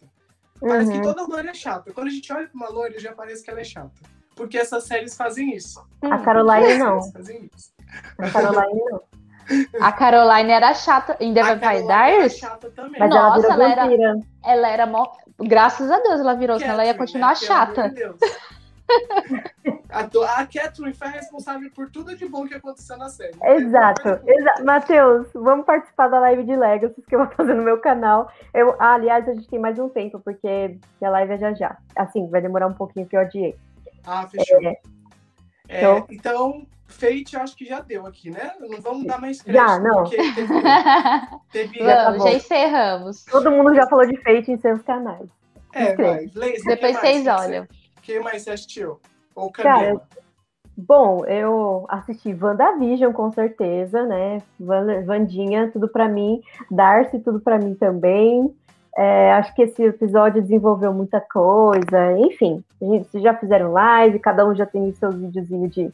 [0.59, 1.02] Parece que Uhum.
[1.04, 1.92] toda loira é chata.
[1.92, 3.92] Quando a gente olha pra uma loira, já parece que ela é chata.
[4.35, 5.87] Porque essas séries fazem isso.
[6.02, 7.00] A Caroline não.
[7.02, 7.70] séries fazem isso.
[8.18, 9.02] A Caroline não.
[9.80, 12.38] A Caroline era chata em The A Vampire Diaries.
[12.38, 12.98] chata também.
[13.00, 14.20] Mas Nossa, ela virou ela era-.
[14.44, 15.06] Ela era mó.
[15.38, 17.35] Graças a Deus ela virou, senão ela ia continuar né?
[17.37, 17.94] Chata.
[19.90, 23.32] A, do- a Catherine foi responsável por tudo de bom que aconteceu na série.
[23.42, 24.64] Exato, exato.
[24.64, 28.30] Matheus, vamos participar da live de Legacy que eu vou fazer no meu canal.
[28.54, 31.76] Eu, ah, aliás, a gente tem mais um tempo, porque a live é já já.
[31.96, 33.56] Assim, vai demorar um pouquinho que eu adiei.
[34.06, 34.62] Ah, fechou.
[34.62, 34.76] É.
[35.68, 38.53] É, Então- então, Fate acho que já deu aqui, né?
[38.61, 40.05] Não vamos dar mais crédito, Já, não.
[40.05, 40.33] teve,
[41.53, 43.25] teve Já tá já encerramos.
[43.25, 45.29] Todo mundo já falou de Fate em seus canais.
[45.72, 46.31] É, vai.
[46.35, 47.66] Laser, Depois vocês olham.
[48.03, 48.99] que mais você assistiu?
[49.35, 49.79] Ou Camila?
[49.79, 50.03] Cara,
[50.77, 54.40] bom, eu assisti WandaVision com certeza, né?
[54.59, 56.40] Vandinha, tudo para mim.
[56.70, 58.55] Darcy, tudo para mim também.
[58.96, 62.12] É, acho que esse episódio desenvolveu muita coisa.
[62.18, 65.92] Enfim, gente, já fizeram live, cada um já tem seus videozinhos de,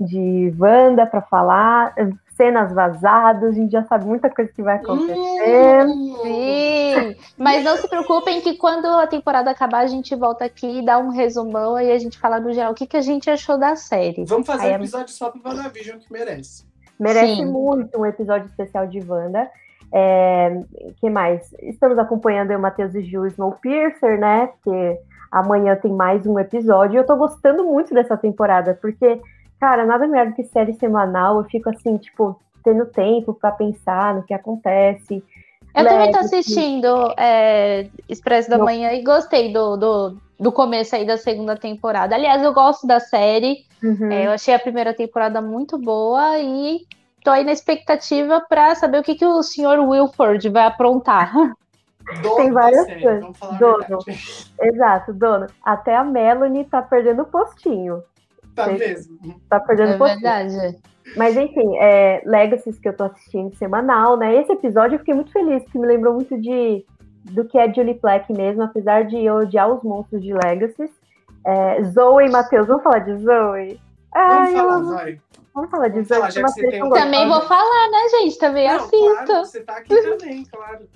[0.00, 1.94] de Wanda para falar
[2.40, 5.84] cenas vazadas, a gente já sabe muita coisa que vai acontecer.
[5.86, 10.78] Hum, sim, mas não se preocupem que quando a temporada acabar, a gente volta aqui
[10.78, 13.28] e dá um resumão e a gente fala no geral o que, que a gente
[13.28, 14.24] achou da série.
[14.24, 15.14] Vamos fazer Aí um episódio é...
[15.14, 16.64] só pro WandaVision que merece.
[16.98, 17.46] Merece Sim.
[17.46, 19.50] muito um episódio especial de Wanda.
[19.92, 20.62] É,
[21.00, 21.52] que mais?
[21.60, 24.46] Estamos acompanhando o Matheus e Ju Snowpiercer, né?
[24.46, 24.98] Porque
[25.30, 26.94] amanhã tem mais um episódio.
[26.94, 29.20] E eu tô gostando muito dessa temporada, porque
[29.60, 31.38] Cara, nada melhor do que série semanal.
[31.38, 35.22] Eu fico assim, tipo, tendo tempo para pensar no que acontece.
[35.74, 40.96] Eu leve, também tô assistindo é, Expresso da Manhã e gostei do, do, do começo
[40.96, 42.14] aí da segunda temporada.
[42.14, 43.64] Aliás, eu gosto da série.
[43.82, 44.10] Uhum.
[44.10, 46.86] É, eu achei a primeira temporada muito boa e
[47.22, 51.32] tô aí na expectativa para saber o que, que o senhor Wilford vai aprontar.
[52.22, 53.36] Dono Tem várias coisas.
[53.58, 53.98] Dono.
[54.60, 55.46] Exato, dono.
[55.62, 58.02] Até a Melanie tá perdendo o postinho.
[58.54, 59.18] Tá mesmo.
[59.48, 60.78] Tá perdendo é verdade.
[61.16, 64.34] Mas enfim, é, Legacies que eu tô assistindo semanal, né?
[64.36, 66.84] Esse episódio eu fiquei muito feliz, porque me lembrou muito de
[67.24, 70.90] do que é Julie Black mesmo, apesar de eu odiar os monstros de Legacies.
[71.44, 73.80] É, Zoe e Matheus, vamos falar de Zoe?
[74.14, 74.84] Ai, vamos falar, eu...
[74.86, 75.20] vai.
[75.54, 76.18] Vamos falar de Zoe.
[76.18, 78.38] Falar, também vou falar, né, gente?
[78.38, 79.26] Também Não, assisto.
[79.26, 80.88] Claro, você tá aqui também, claro.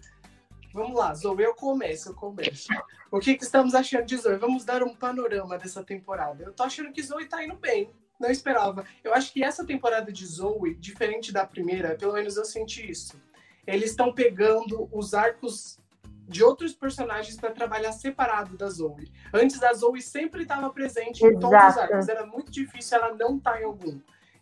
[0.75, 2.67] Vamos lá, Zoe, eu começo, eu começo.
[3.09, 4.37] O que, que estamos achando de Zoe?
[4.37, 6.43] Vamos dar um panorama dessa temporada.
[6.43, 7.89] Eu tô achando que Zoe tá indo bem.
[8.19, 8.85] Não esperava.
[9.05, 13.23] Eu acho que essa temporada de Zoe, diferente da primeira, pelo menos eu senti isso.
[13.65, 15.79] Eles estão pegando os arcos
[16.27, 19.13] de outros personagens para trabalhar separado da Zoe.
[19.33, 22.09] Antes a Zoe sempre estava presente em todos os arcos.
[22.09, 24.01] Era muito difícil ela não estar tá em algum.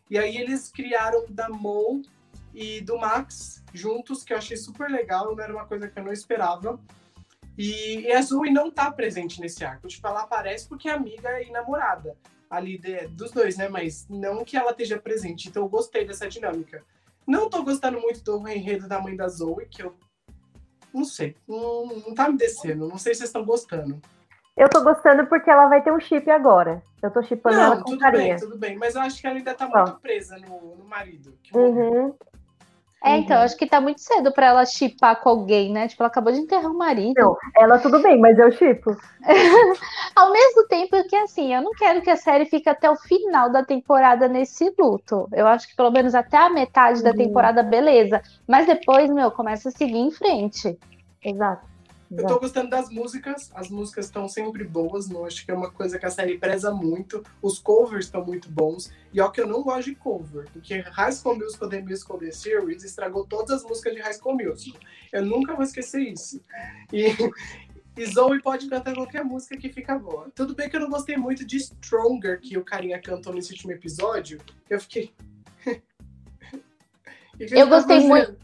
[0.08, 2.00] E aí eles criaram da Mo
[2.54, 6.04] e do Max juntos, que eu achei super legal, não era uma coisa que eu
[6.04, 6.78] não esperava.
[7.56, 9.86] E, e a Zoe não tá presente nesse arco.
[9.86, 12.16] Tipo, ela aparece porque é amiga e namorada
[12.52, 13.68] ali de, dos dois, né?
[13.68, 15.48] Mas não que ela esteja presente.
[15.48, 16.84] Então eu gostei dessa dinâmica.
[17.26, 19.94] Não tô gostando muito do enredo da mãe da Zoe, que eu
[20.92, 22.88] não sei, não, não tá me descendo.
[22.88, 24.00] Não sei se vocês estão gostando.
[24.54, 26.82] Eu tô gostando porque ela vai ter um chip agora.
[27.02, 28.34] Eu tô chipando ela com tudo carinha.
[28.34, 28.76] bem, tudo bem.
[28.76, 31.38] Mas eu acho que ela ainda tá muito presa no, no marido.
[31.54, 32.14] Uhum.
[33.04, 33.42] É, então, uhum.
[33.42, 35.88] acho que tá muito cedo para ela chipar com alguém, né?
[35.88, 37.14] Tipo, ela acabou de enterrar o marido.
[37.16, 38.96] Não, ela tudo bem, mas eu chipo.
[40.14, 43.50] Ao mesmo tempo que, assim, eu não quero que a série fique até o final
[43.50, 45.26] da temporada nesse luto.
[45.32, 47.04] Eu acho que pelo menos até a metade uhum.
[47.04, 48.22] da temporada, beleza.
[48.46, 50.78] Mas depois, meu, começa a seguir em frente.
[51.24, 51.71] Exato.
[52.18, 55.70] Eu tô gostando das músicas, as músicas estão sempre boas, não acho que é uma
[55.70, 57.24] coisa que a série preza muito.
[57.40, 58.92] Os covers estão muito bons.
[59.12, 62.30] E ó que eu não gosto de cover, porque High School Musical The Musical The
[62.30, 64.80] Series estragou todas as músicas de High School Musical.
[65.12, 66.42] Eu nunca vou esquecer isso.
[66.92, 67.06] E,
[67.96, 70.30] e Zoe pode cantar qualquer música que fica boa.
[70.34, 73.72] Tudo bem que eu não gostei muito de Stronger, que o carinha cantou nesse último
[73.72, 74.38] episódio.
[74.68, 75.12] Eu fiquei.
[77.38, 78.41] eu gostei muito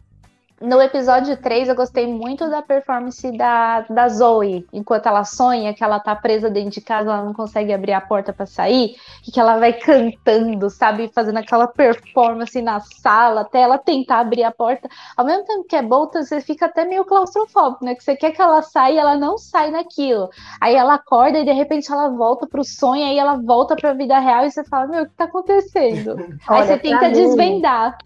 [0.61, 5.85] no episódio 3, eu gostei muito da performance da, da Zoe, enquanto ela sonha que
[5.85, 9.31] ela tá presa dentro de casa, ela não consegue abrir a porta para sair, e
[9.31, 14.51] que ela vai cantando, sabe, fazendo aquela performance na sala, até ela tentar abrir a
[14.51, 14.88] porta.
[15.16, 17.94] Ao mesmo tempo que é bom, você fica até meio claustrofóbico, né?
[17.94, 20.29] Que você quer que ela saia e ela não sai naquilo.
[20.61, 24.18] Aí ela acorda e de repente ela volta pro sonho, aí ela volta pra vida
[24.18, 26.16] real e você fala, meu, o que tá acontecendo?
[26.49, 27.12] Olha, aí você tenta mim...
[27.12, 27.99] desvendar.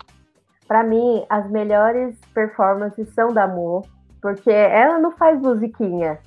[0.72, 3.82] Para mim, as melhores performances são da Mo,
[4.22, 6.18] porque ela não faz musiquinha.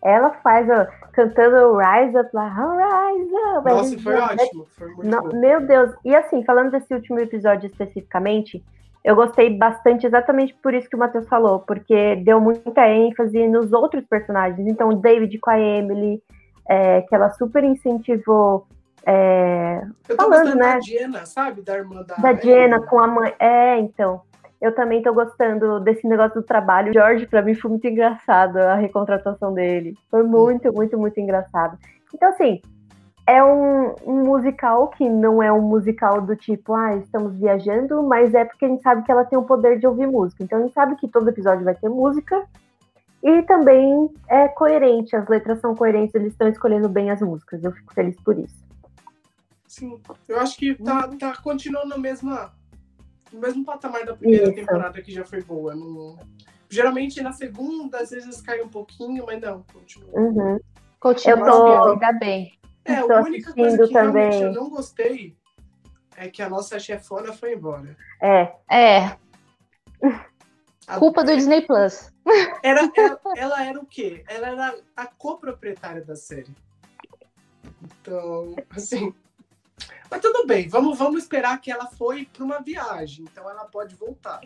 [0.00, 3.68] Ela faz ó, cantando Rise Up lá, Rise Up.
[3.68, 4.66] Nossa, foi ótimo.
[4.78, 5.24] Foi muito não.
[5.40, 5.90] Meu Deus.
[6.04, 8.64] E assim, falando desse último episódio especificamente,
[9.04, 13.72] eu gostei bastante exatamente por isso que o Matheus falou, porque deu muita ênfase nos
[13.72, 14.68] outros personagens.
[14.68, 16.22] Então, o David com a Emily,
[16.68, 18.68] é, que ela super incentivou
[19.06, 20.74] é, eu tô falando, né?
[20.74, 21.62] da Jenna, sabe?
[21.62, 22.14] Da irmã da.
[22.16, 23.34] Da Jenna com a mãe.
[23.38, 24.22] É, então.
[24.60, 26.90] Eu também tô gostando desse negócio do trabalho.
[26.90, 29.96] O George, pra mim, foi muito engraçado a recontratação dele.
[30.10, 31.78] Foi muito, muito, muito engraçado.
[32.12, 32.60] Então, assim,
[33.26, 38.34] é um, um, musical que não é um musical do tipo, ah, estamos viajando, mas
[38.34, 40.42] é porque a gente sabe que ela tem o poder de ouvir música.
[40.42, 42.44] Então a gente sabe que todo episódio vai ter música.
[43.22, 47.62] E também é coerente, as letras são coerentes, eles estão escolhendo bem as músicas.
[47.62, 48.69] Eu fico feliz por isso.
[49.70, 52.36] Sim, eu acho que tá, tá continuando no mesmo,
[53.32, 54.54] no mesmo patamar da primeira Isso.
[54.56, 55.76] temporada que já foi boa.
[55.76, 56.18] No...
[56.68, 60.10] Geralmente na segunda, às vezes cai um pouquinho, mas não, continua.
[60.12, 60.58] Uhum.
[60.98, 61.90] Continua, eu tô...
[61.92, 62.58] ainda bem.
[62.84, 64.30] É, a única coisa que também.
[64.30, 65.36] realmente eu não gostei
[66.16, 67.96] é que a nossa chefona foi embora.
[68.20, 68.52] É.
[68.68, 69.16] É.
[70.88, 70.98] A...
[70.98, 72.12] Culpa do Disney Plus.
[72.64, 74.24] Era, ela, ela, era o quê?
[74.26, 76.52] Ela era a coproprietária da série.
[77.84, 79.14] Então, assim.
[80.10, 83.94] Mas tudo bem, vamos, vamos esperar que ela foi para uma viagem, então ela pode
[83.94, 84.40] voltar.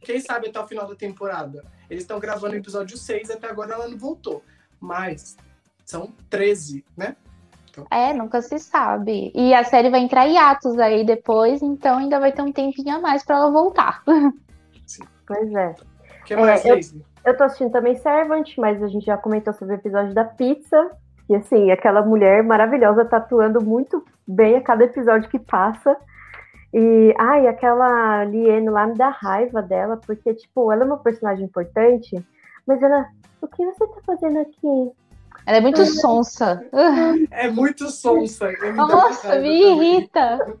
[0.00, 1.64] Quem sabe até o final da temporada.
[1.88, 4.42] Eles estão gravando o episódio 6, até agora ela não voltou.
[4.80, 5.36] Mas
[5.84, 7.16] são 13, né?
[7.70, 7.86] Então...
[7.90, 9.30] É, nunca se sabe.
[9.34, 12.96] E a série vai entrar em atos aí depois, então ainda vai ter um tempinho
[12.96, 14.02] a mais para ela voltar.
[14.86, 15.04] Sim.
[15.26, 15.74] Pois é.
[16.20, 16.80] O que mais, é, eu,
[17.24, 20.90] eu tô assistindo também Servant, mas a gente já comentou sobre o episódio da pizza.
[21.32, 25.96] E assim, aquela mulher maravilhosa tatuando muito bem a cada episódio que passa.
[26.74, 31.46] E, ai, aquela Liene lá me dá raiva dela, porque, tipo, ela é uma personagem
[31.46, 32.22] importante,
[32.66, 33.06] mas ela,
[33.40, 34.92] o que você tá fazendo aqui?
[35.46, 36.62] Ela é muito sonsa.
[37.30, 38.52] É muito sonsa.
[38.74, 40.38] Nossa, me irrita.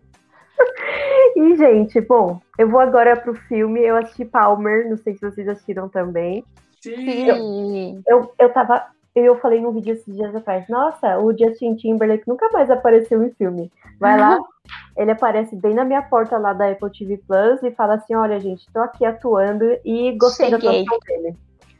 [1.34, 3.80] E, gente, bom, eu vou agora pro filme.
[3.80, 6.44] Eu assisti Palmer, não sei se vocês assistiram também.
[6.80, 7.26] Sim.
[7.26, 8.86] Eu, eu, eu tava.
[9.14, 13.30] Eu falei num vídeo esses dias atrás, nossa, o Justin Timberlake nunca mais apareceu em
[13.32, 13.70] filme.
[14.00, 14.38] Vai lá,
[14.96, 18.40] ele aparece bem na minha porta lá da Apple TV Plus e fala assim: olha,
[18.40, 20.86] gente, tô aqui atuando e gostei Cheguei.
[20.86, 21.36] da atuação dele.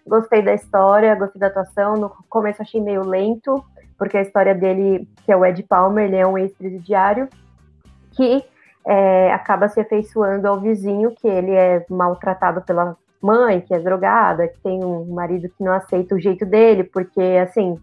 [0.07, 1.95] Gostei da história, gostei da atuação.
[1.95, 3.65] No começo achei meio lento,
[3.97, 7.29] porque a história dele, que é o Ed Palmer, ele é um ex-presidiário
[8.11, 8.45] que
[8.87, 14.49] é, acaba se afeiçoando ao vizinho, que ele é maltratado pela mãe, que é drogada,
[14.49, 17.79] que tem um marido que não aceita o jeito dele, porque, assim,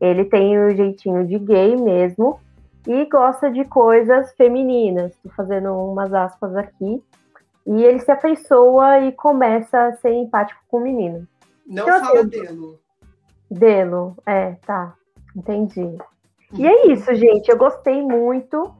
[0.00, 2.40] ele tem o jeitinho de gay mesmo
[2.86, 5.12] e gosta de coisas femininas.
[5.12, 7.02] Estou fazendo umas aspas aqui.
[7.64, 11.26] E ele se afeiçoa e começa a ser empático com o menino.
[11.64, 12.78] Não então, fala assim, Delo.
[13.48, 14.94] Delo, é, tá.
[15.36, 15.96] Entendi.
[16.54, 17.48] E é isso, gente.
[17.48, 18.74] Eu gostei muito.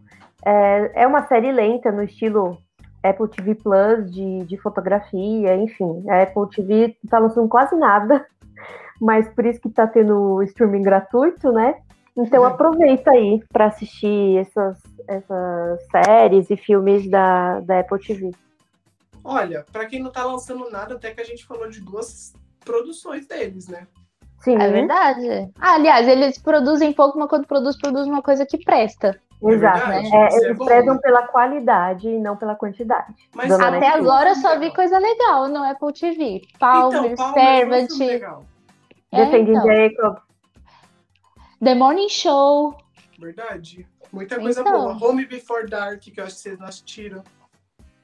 [0.45, 2.59] É, é uma série lenta no estilo
[3.03, 6.05] Apple TV Plus de, de fotografia, enfim.
[6.09, 8.27] A Apple TV não tá lançando quase nada,
[9.01, 11.77] mas por isso que tá tendo streaming gratuito, né?
[12.17, 18.31] Então aproveita aí para assistir essas, essas séries e filmes da, da Apple TV.
[19.25, 22.35] Olha, para quem não tá lançando nada, até que a gente falou de duas
[22.65, 23.87] produções deles, né?
[24.41, 24.57] Sim.
[24.61, 25.51] É verdade.
[25.59, 29.21] Ah, aliás, eles produzem pouco, mas quando produz, produz uma coisa que presta.
[29.45, 29.91] É Exato.
[29.91, 33.15] É é, eles é prezam pela qualidade e não pela quantidade.
[33.35, 36.43] Mas até agora eu só vi coisa legal no Apple TV.
[36.59, 37.91] Palmer, então, Servant.
[39.11, 39.67] É, Defending então.
[39.67, 40.17] Jacob.
[41.63, 42.77] The Morning Show.
[43.19, 43.87] Verdade.
[44.13, 44.97] Muita coisa então.
[44.97, 45.11] boa.
[45.11, 47.23] Home Before Dark, que eu acho que vocês não assistiram.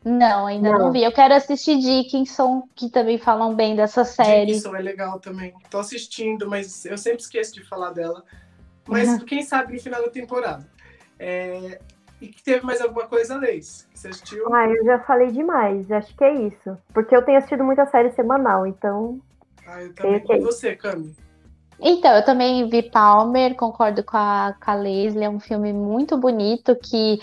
[0.04, 0.78] Não, ainda não.
[0.78, 0.92] não.
[0.92, 1.02] vi.
[1.02, 4.46] Eu quero assistir Dickinson, que também falam bem dessa série.
[4.46, 5.54] Dickinson é legal também.
[5.70, 8.24] Tô assistindo, mas eu sempre esqueço de falar dela.
[8.86, 9.18] Mas uhum.
[9.20, 10.66] quem sabe no final da temporada.
[11.18, 11.80] É...
[12.20, 13.86] E que teve mais alguma coisa, Leis?
[13.94, 14.52] Você assistiu?
[14.52, 15.90] Ah, eu já falei demais.
[15.90, 16.76] Acho que é isso.
[16.92, 19.20] Porque eu tenho assistido muita série semanal, então.
[19.66, 20.24] Ah, eu também.
[20.28, 21.14] E você, Cami?
[21.80, 26.18] Então, eu também vi Palmer, concordo com a, com a Leslie, é um filme muito
[26.18, 27.20] bonito que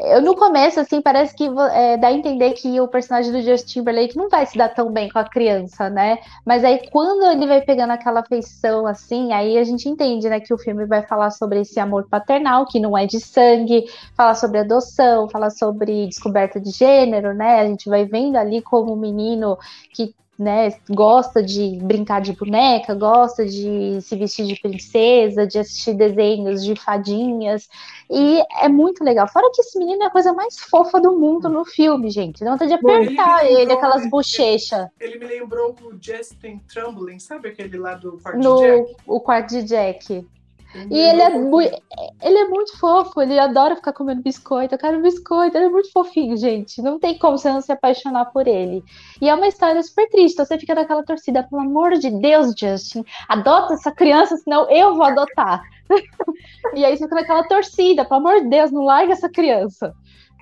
[0.00, 3.80] eu no começo, assim, parece que é, dá a entender que o personagem do Justin
[3.80, 6.18] Timberlake não vai se dar tão bem com a criança, né?
[6.44, 10.54] Mas aí quando ele vai pegando aquela afeição, assim, aí a gente entende, né, que
[10.54, 13.84] o filme vai falar sobre esse amor paternal, que não é de sangue,
[14.16, 17.60] falar sobre adoção, falar sobre descoberta de gênero, né?
[17.60, 19.58] A gente vai vendo ali como o menino
[19.92, 25.92] que né, gosta de brincar de boneca, gosta de se vestir de princesa, de assistir
[25.92, 27.68] desenhos de fadinhas,
[28.08, 29.28] e é muito legal.
[29.28, 32.42] Fora que esse menino é a coisa mais fofa do mundo no filme, gente.
[32.42, 34.88] Dá vontade de apertar ele, ele aquelas bochechas.
[34.98, 38.96] Ele, me lembrou o Justin Trumbullin, sabe aquele lá do quarto no, de Jack?
[39.06, 40.26] O quarto de Jack.
[40.74, 41.36] E ele é,
[42.22, 44.74] ele é muito fofo, ele adora ficar comendo biscoito.
[44.74, 46.80] Eu quero biscoito, ele é muito fofinho, gente.
[46.80, 48.84] Não tem como você não se apaixonar por ele.
[49.20, 50.36] E é uma história super triste.
[50.36, 55.04] Você fica naquela torcida, pelo amor de Deus, Justin, adota essa criança, senão eu vou
[55.04, 55.62] adotar.
[56.74, 59.92] e aí você fica naquela torcida, pelo amor de Deus, não larga essa criança.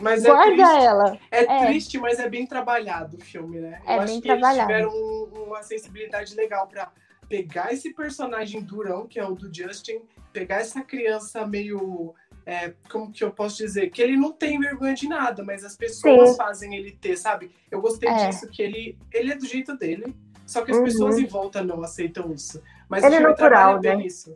[0.00, 1.18] Mas é Guarda é triste, ela.
[1.30, 3.80] É, é, triste, mas é bem trabalhado o filme, né?
[3.84, 4.70] É Eu bem acho que trabalhado.
[4.70, 6.90] eles tiveram uma sensibilidade legal para
[7.28, 10.00] pegar esse personagem durão, que é o do Justin,
[10.32, 12.14] pegar essa criança meio.
[12.46, 13.90] É, como que eu posso dizer?
[13.90, 16.36] Que ele não tem vergonha de nada, mas as pessoas Sim.
[16.36, 17.50] fazem ele ter, sabe?
[17.70, 18.28] Eu gostei é.
[18.28, 20.14] disso, que ele, ele é do jeito dele,
[20.46, 20.84] só que as uhum.
[20.84, 22.62] pessoas em volta não aceitam isso.
[22.88, 24.06] Mas ele o é filme é natural, bem né?
[24.06, 24.34] isso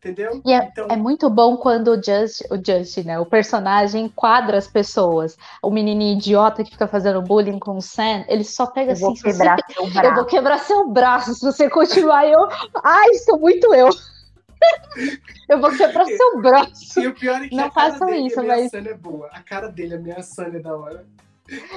[0.00, 0.40] entendeu?
[0.44, 0.88] E é, então...
[0.90, 5.36] é muito bom quando o Just, o Just, né, o personagem enquadra as pessoas.
[5.62, 9.02] O menininho idiota que fica fazendo bullying com o Sam, ele só pega eu assim,
[9.02, 9.74] vou quebrar você...
[9.74, 10.06] seu braço.
[10.06, 12.48] eu vou quebrar seu braço se você continuar eu,
[12.82, 13.90] ai, sou muito eu.
[15.48, 17.00] Eu vou quebrar seu braço.
[17.00, 19.28] E o pior é que Não a cara façam dele isso, ameaçando é boa.
[19.32, 21.06] A cara dele ameaçando é da hora.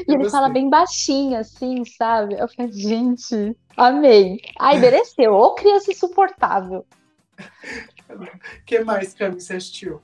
[0.08, 2.36] E ele fala bem baixinho, assim, sabe?
[2.36, 4.40] Eu falei, gente, amei.
[4.60, 5.34] Ai, mereceu.
[5.34, 6.86] Ô criança insuportável.
[8.16, 8.28] O
[8.66, 10.02] que mais, Cami, você assistiu?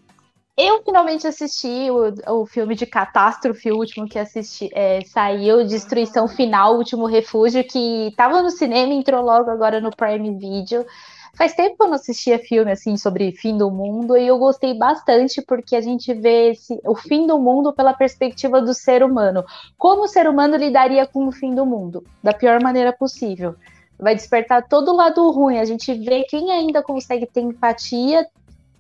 [0.62, 6.28] Eu finalmente assisti o, o filme de catástrofe, o último que assisti, é, saiu, Destruição
[6.28, 10.86] Final, Último Refúgio, que tava no cinema e entrou logo agora no Prime Video.
[11.34, 14.74] Faz tempo que eu não assistia filme assim sobre fim do mundo e eu gostei
[14.74, 19.46] bastante porque a gente vê esse, o fim do mundo pela perspectiva do ser humano.
[19.78, 22.04] Como o ser humano lidaria com o fim do mundo?
[22.22, 23.56] Da pior maneira possível.
[24.00, 25.60] Vai despertar todo o lado ruim.
[25.60, 28.26] A gente vê quem ainda consegue ter empatia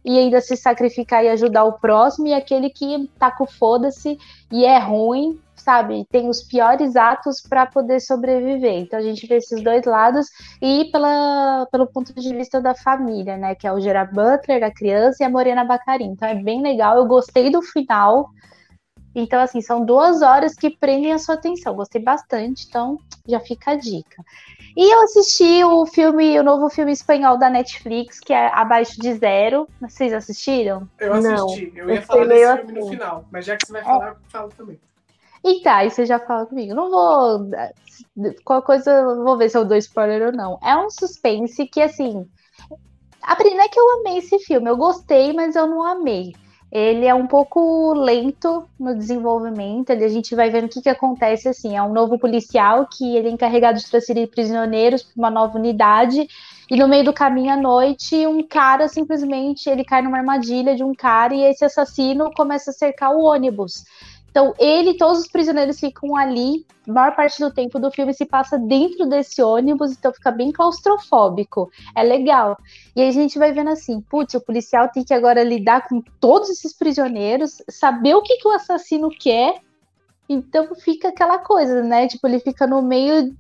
[0.03, 4.17] e ainda se sacrificar e ajudar o próximo, e aquele que tá com foda-se
[4.51, 6.05] e é ruim, sabe?
[6.09, 8.79] Tem os piores atos para poder sobreviver.
[8.79, 10.27] Então a gente vê esses dois lados
[10.61, 13.55] e pela, pelo ponto de vista da família, né?
[13.55, 16.11] Que é o Gerard Butler, a criança, e a Morena Bacarin.
[16.11, 16.97] Então é bem legal.
[16.97, 18.29] Eu gostei do final.
[19.13, 21.75] Então, assim, são duas horas que prendem a sua atenção.
[21.75, 24.23] Gostei bastante, então já fica a dica.
[24.77, 29.13] E eu assisti o filme, o novo filme espanhol da Netflix, que é Abaixo de
[29.15, 29.67] Zero.
[29.81, 30.87] Vocês assistiram?
[30.99, 31.73] Eu assisti.
[31.75, 34.49] eu ia falar desse filme no final, mas já que você vai falar, eu falo
[34.55, 34.79] também.
[35.43, 36.73] E tá, aí você já fala comigo.
[36.73, 37.49] Não vou.
[38.43, 40.59] Qualquer coisa, vou ver se eu dou spoiler ou não.
[40.61, 42.29] É um suspense que, assim.
[43.21, 46.33] A não é que eu amei esse filme, eu gostei, mas eu não amei.
[46.71, 50.89] Ele é um pouco lento no desenvolvimento, ele, a gente vai vendo o que, que
[50.89, 51.75] acontece assim.
[51.75, 56.27] É um novo policial que ele é encarregado de transferir prisioneiros para uma nova unidade,
[56.69, 60.83] e no meio do caminho à noite, um cara simplesmente ele cai numa armadilha de
[60.83, 63.83] um cara e esse assassino começa a cercar o ônibus.
[64.29, 68.13] Então, ele e todos os prisioneiros ficam ali, a maior parte do tempo do filme
[68.13, 71.69] se passa dentro desse ônibus, então fica bem claustrofóbico.
[71.95, 72.57] É legal.
[72.95, 76.01] E aí a gente vai vendo assim, putz, o policial tem que agora lidar com
[76.19, 79.61] todos esses prisioneiros, saber o que, que o assassino quer.
[80.27, 82.07] Então fica aquela coisa, né?
[82.07, 83.35] Tipo, ele fica no meio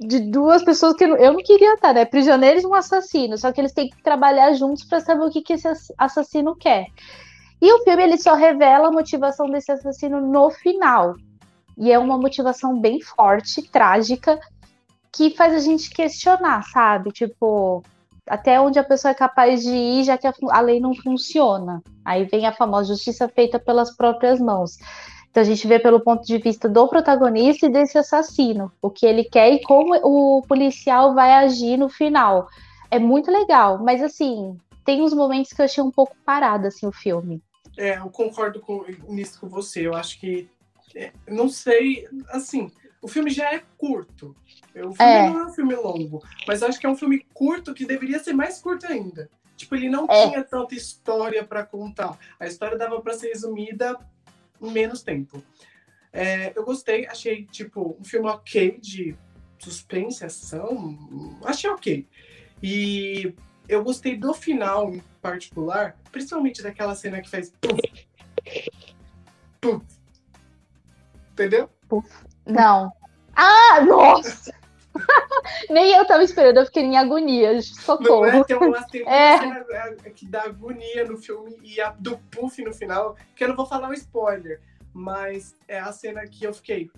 [0.00, 2.04] de duas pessoas que eu não queria estar, né?
[2.04, 3.36] Prisioneiros e um assassino.
[3.36, 6.86] Só que eles têm que trabalhar juntos para saber o que, que esse assassino quer.
[7.60, 11.16] E o filme ele só revela a motivação desse assassino no final.
[11.76, 14.38] E é uma motivação bem forte, trágica,
[15.12, 17.10] que faz a gente questionar, sabe?
[17.10, 17.82] Tipo,
[18.28, 21.82] até onde a pessoa é capaz de ir, já que a, a lei não funciona.
[22.04, 24.78] Aí vem a famosa justiça feita pelas próprias mãos.
[25.30, 29.06] Então a gente vê pelo ponto de vista do protagonista e desse assassino, o que
[29.06, 32.48] ele quer e como o policial vai agir no final.
[32.90, 36.86] É muito legal, mas assim, tem uns momentos que eu achei um pouco parado assim
[36.86, 37.42] o filme.
[37.78, 39.86] É, eu concordo com, nisso com você.
[39.86, 40.50] Eu acho que.
[40.94, 42.70] É, não sei, assim,
[43.00, 44.34] o filme já é curto.
[44.74, 45.30] O filme é.
[45.30, 48.32] não é um filme longo, mas acho que é um filme curto que deveria ser
[48.32, 49.30] mais curto ainda.
[49.56, 50.28] Tipo, ele não é.
[50.28, 52.18] tinha tanta história para contar.
[52.38, 53.98] A história dava para ser resumida
[54.60, 55.42] em menos tempo.
[56.12, 59.16] É, eu gostei, achei, tipo, um filme ok de
[59.58, 61.38] suspense, ação.
[61.44, 62.08] Achei ok.
[62.62, 63.34] E
[63.68, 68.06] eu gostei do final em particular, principalmente daquela cena que faz puf,
[69.60, 69.84] puf.
[71.32, 71.68] Entendeu?
[71.88, 72.08] Puf.
[72.46, 72.92] Não.
[73.36, 74.52] Ah, nossa!
[75.70, 77.60] Nem eu tava esperando, eu fiquei em agonia.
[77.62, 78.26] Socorro.
[78.26, 78.44] Não é?
[78.44, 79.38] Tem uma, tem uma é.
[79.38, 83.48] cena é, que dá agonia no filme e a do puff no final, que eu
[83.48, 84.60] não vou falar o spoiler,
[84.92, 86.90] mas é a cena que eu fiquei.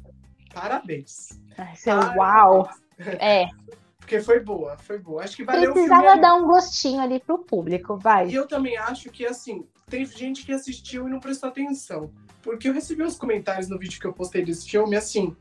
[0.54, 1.40] Parabéns.
[1.58, 2.16] Ai, seu, Parabéns.
[2.16, 2.70] uau!
[3.18, 3.46] É.
[4.10, 5.22] Porque foi boa, foi boa.
[5.22, 6.20] Acho que valeu Precisava o filme.
[6.20, 8.26] dar um gostinho ali pro público, vai.
[8.26, 12.10] E eu também acho que, assim, tem gente que assistiu e não prestou atenção.
[12.42, 15.36] Porque eu recebi uns comentários no vídeo que eu postei desse filme, assim,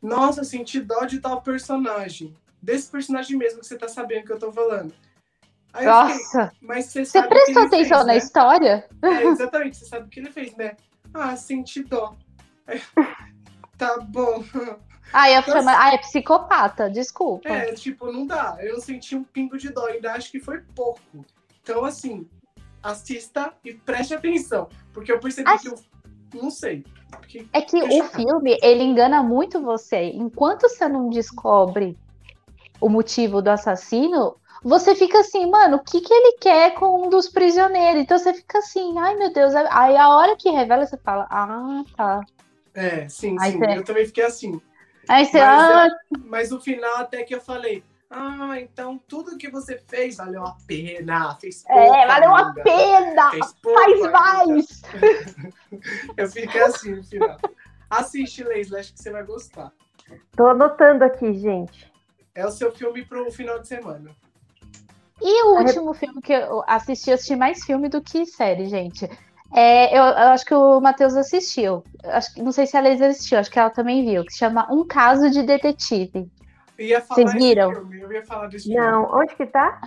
[0.00, 2.32] nossa, senti dó de tal personagem.
[2.62, 4.94] Desse personagem mesmo que você tá sabendo que eu tô falando.
[5.74, 6.46] Aí nossa!
[6.46, 8.16] Fiquei, mas você, você prestou atenção fez, na né?
[8.16, 8.88] história?
[9.02, 10.76] É, exatamente, você sabe o que ele fez, né?
[11.12, 12.16] Ah, senti dó.
[13.76, 14.42] tá bom.
[15.12, 17.48] Ah, eu então, ah, é psicopata, desculpa.
[17.48, 18.56] É, tipo, não dá.
[18.60, 21.24] Eu não senti um pingo de dó, ainda acho que foi pouco.
[21.62, 22.28] Então, assim,
[22.82, 24.68] assista e preste atenção.
[24.92, 25.62] Porque eu percebi acho...
[25.62, 25.74] que eu.
[26.42, 26.84] Não sei.
[27.52, 30.10] É que o filme, ele engana muito você.
[30.14, 31.96] Enquanto você não descobre
[32.80, 37.08] o motivo do assassino, você fica assim, mano, o que, que ele quer com um
[37.08, 38.02] dos prisioneiros?
[38.02, 39.54] Então você fica assim, ai meu Deus.
[39.54, 42.20] Aí a hora que revela, você fala, ah, tá.
[42.74, 43.58] É, sim, Aí sim.
[43.58, 43.78] Você...
[43.78, 44.60] Eu também fiquei assim.
[45.08, 45.96] Aí você, mas, ah...
[46.24, 50.56] mas no final até que eu falei, ah, então tudo que você fez valeu a
[50.66, 51.34] pena.
[51.36, 53.30] Fez pouco, é, valeu a pena!
[53.62, 54.82] Faz mais!
[56.16, 57.36] eu fiquei assim no final.
[57.90, 59.72] Assiste, Leisla, acho que você vai gostar.
[60.36, 61.90] Tô anotando aqui, gente.
[62.34, 64.10] É o seu filme pro final de semana.
[65.20, 69.08] E o último filme que eu assisti, eu assisti mais filme do que série, gente.
[69.54, 71.82] É, eu, eu, acho que o Matheus assistiu.
[72.04, 74.70] Acho, não sei se a Leisa assistiu, acho que ela também viu, que se chama
[74.70, 76.30] Um Caso de Detetive.
[77.08, 77.72] Vocês viram?
[77.72, 79.22] Filme, eu ia falar desse Não, filme.
[79.22, 79.80] onde que tá?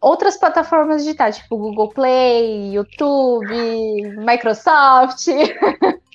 [0.00, 5.26] Outras plataformas digitais, tipo Google Play, YouTube, Microsoft.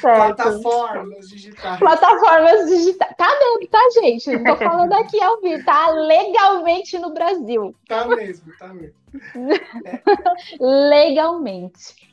[0.00, 1.78] Plataformas digitais.
[1.78, 3.16] Plataformas digitais.
[3.16, 4.36] Tá mesmo, tá, gente?
[4.36, 7.74] Não tô falando aqui ao vivo, tá legalmente no Brasil.
[7.86, 8.94] Tá mesmo, tá mesmo.
[10.58, 12.12] Legalmente.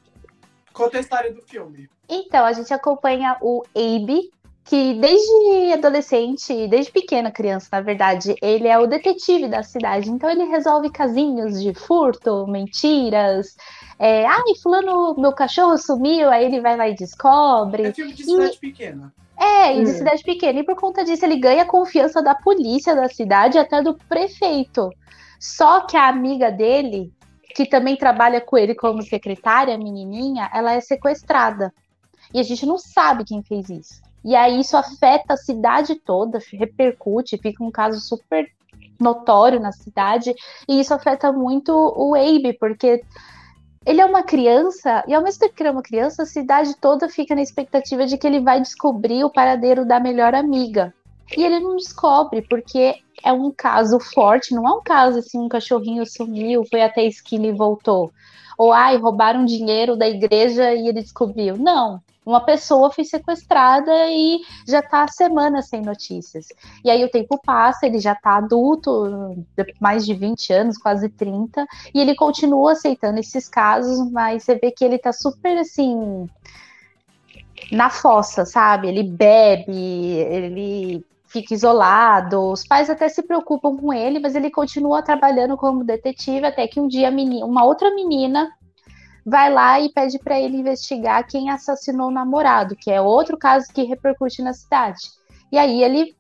[0.74, 1.90] Conta a história do filme.
[2.08, 4.32] Então, a gente acompanha o Abe,
[4.66, 10.10] que desde adolescente, desde pequena criança, na verdade, ele é o detetive da cidade.
[10.10, 13.56] Então, ele resolve casinhos de furto, mentiras.
[14.00, 17.88] É, Ai, fulano, meu cachorro sumiu, aí ele vai lá e descobre.
[17.88, 19.14] É filme de cidade pequena.
[19.38, 19.93] É, e de Hum.
[19.93, 20.60] cidade pequena.
[20.60, 23.97] E por conta disso, ele ganha a confiança da polícia da cidade e até do
[24.08, 24.89] prefeito.
[25.39, 27.12] Só que a amiga dele,
[27.56, 31.74] que também trabalha com ele como secretária, a menininha, ela é sequestrada.
[32.34, 34.02] E a gente não sabe quem fez isso.
[34.24, 38.45] E aí isso afeta a cidade toda, repercute, fica um caso super
[39.00, 40.34] notório na cidade.
[40.68, 43.02] E isso afeta muito o Abe, porque
[43.90, 46.76] ele é uma criança, e ao mesmo tempo que ele é uma criança, a cidade
[46.80, 50.94] toda fica na expectativa de que ele vai descobrir o paradeiro da melhor amiga.
[51.36, 55.50] E ele não descobre, porque é um caso forte, não é um caso assim, um
[55.50, 58.12] cachorrinho sumiu, foi até a esquina e voltou.
[58.60, 61.58] Ou, ai, roubaram dinheiro da igreja e ele descobriu.
[61.58, 62.00] Não.
[62.30, 66.48] Uma pessoa foi sequestrada e já tá há semanas sem notícias.
[66.86, 69.44] E aí o tempo passa, ele já tá adulto,
[69.82, 74.70] mais de 20 anos, quase 30, e ele continua aceitando esses casos, mas você vê
[74.70, 76.30] que ele tá super assim
[77.72, 78.88] na fossa, sabe?
[78.88, 82.52] Ele bebe, ele fica isolado.
[82.52, 86.80] Os pais até se preocupam com ele, mas ele continua trabalhando como detetive até que
[86.80, 87.10] um dia
[87.44, 88.52] uma outra menina
[89.30, 93.68] vai lá e pede para ele investigar quem assassinou o namorado, que é outro caso
[93.74, 95.00] que repercute na cidade.
[95.52, 96.16] E aí ele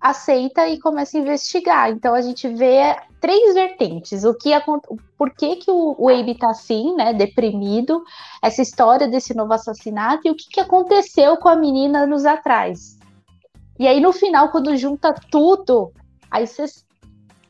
[0.00, 1.90] aceita e começa a investigar.
[1.90, 4.22] Então a gente vê três vertentes.
[4.24, 4.50] O que
[5.16, 8.04] por que, que o, o Abe tá assim, né, deprimido,
[8.42, 12.98] essa história desse novo assassinato e o que, que aconteceu com a menina anos atrás.
[13.78, 15.90] E aí no final, quando junta tudo,
[16.30, 16.66] aí você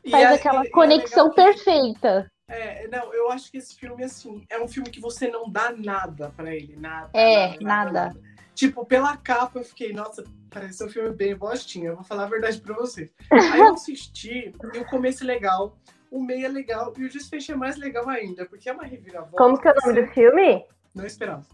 [0.09, 2.31] faz é- aquela é conexão que- perfeita.
[2.47, 5.71] É, não, eu acho que esse filme, assim, é um filme que você não dá
[5.71, 6.75] nada pra ele.
[6.75, 7.09] Nada.
[7.13, 8.15] É, nada.
[8.53, 11.87] Tipo, pela capa eu fiquei, nossa, parece um filme bem bostinho.
[11.87, 13.11] Eu vou falar a verdade pra vocês.
[13.31, 15.77] Aí eu assisti, e o começo é legal,
[16.09, 19.35] o meio é legal, e o desfecho é mais legal ainda, porque é uma reviravolta.
[19.35, 20.65] Como que é o nome do filme?
[20.93, 21.45] Não esperava.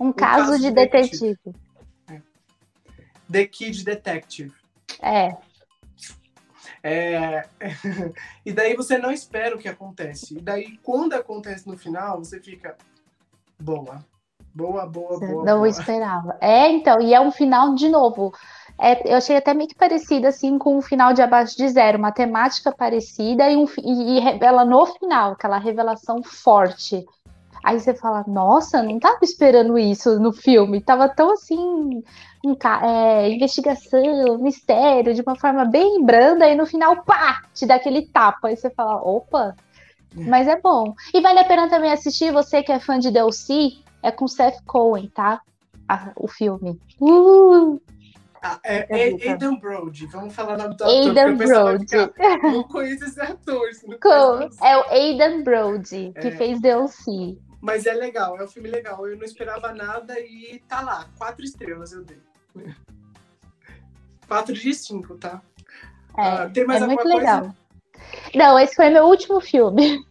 [0.00, 1.38] Um caso, caso de de detetive.
[3.30, 4.52] The Kid Detective.
[5.02, 5.36] É,
[6.82, 7.48] É...
[8.44, 10.36] e daí você não espera o que acontece.
[10.36, 12.76] E daí, quando acontece no final, você fica.
[13.60, 14.04] Boa.
[14.54, 15.44] Boa, boa, boa.
[15.44, 15.68] não boa.
[15.68, 16.36] esperava.
[16.40, 18.32] É, então, e é um final de novo.
[18.80, 21.98] É, eu achei até meio que parecido assim com o final de Abaixo de Zero,
[21.98, 27.04] uma temática parecida e, um, e, e revela no final aquela revelação forte.
[27.64, 33.30] Aí você fala, nossa, não tava esperando isso no filme, tava tão assim, um, é,
[33.30, 38.48] investigação, mistério, de uma forma bem branda, e no final, pá, te dá aquele tapa,
[38.48, 39.54] aí você fala, opa,
[40.14, 40.94] mas é bom.
[41.12, 44.62] E vale a pena também assistir, você que é fã de DLC, é com Seth
[44.66, 45.40] Cohen, tá?
[45.88, 46.78] A- o filme.
[47.00, 47.80] Uh,
[48.40, 49.30] Ah, é, É é.
[49.32, 50.06] Aidan Brody.
[50.06, 50.94] Vamos falar o nome do ator.
[50.96, 51.86] Aidan Brody.
[51.88, 53.68] ficar, Não conheço esse ator.
[53.88, 56.30] não não é o Aidan Brody, que É.
[56.30, 57.36] fez DLC.
[57.60, 59.06] Mas é legal, é um filme legal.
[59.06, 61.08] Eu não esperava nada e tá lá.
[61.18, 62.20] Quatro estrelas eu dei.
[64.26, 65.42] Quatro de cinco, tá?
[66.16, 67.40] É, Ah, tem mais é alguma muito legal.
[67.40, 67.56] coisa?
[68.34, 70.04] Não, esse foi meu último filme.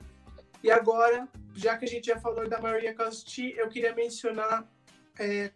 [0.63, 4.65] E agora, já que a gente já falou da Maria Costi, eu queria mencionar
[5.19, 5.51] é,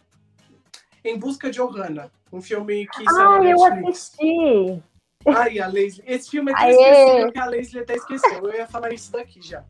[1.03, 4.13] Em Busca de Ohana, um filme que Ah, eu Netflix.
[4.13, 4.83] assisti.
[5.27, 6.03] Ai, a Leslie.
[6.07, 6.71] Esse filme é tão Aê!
[6.71, 8.43] esquecível que a Leslie até esqueceu.
[8.45, 9.63] Eu ia falar isso daqui já.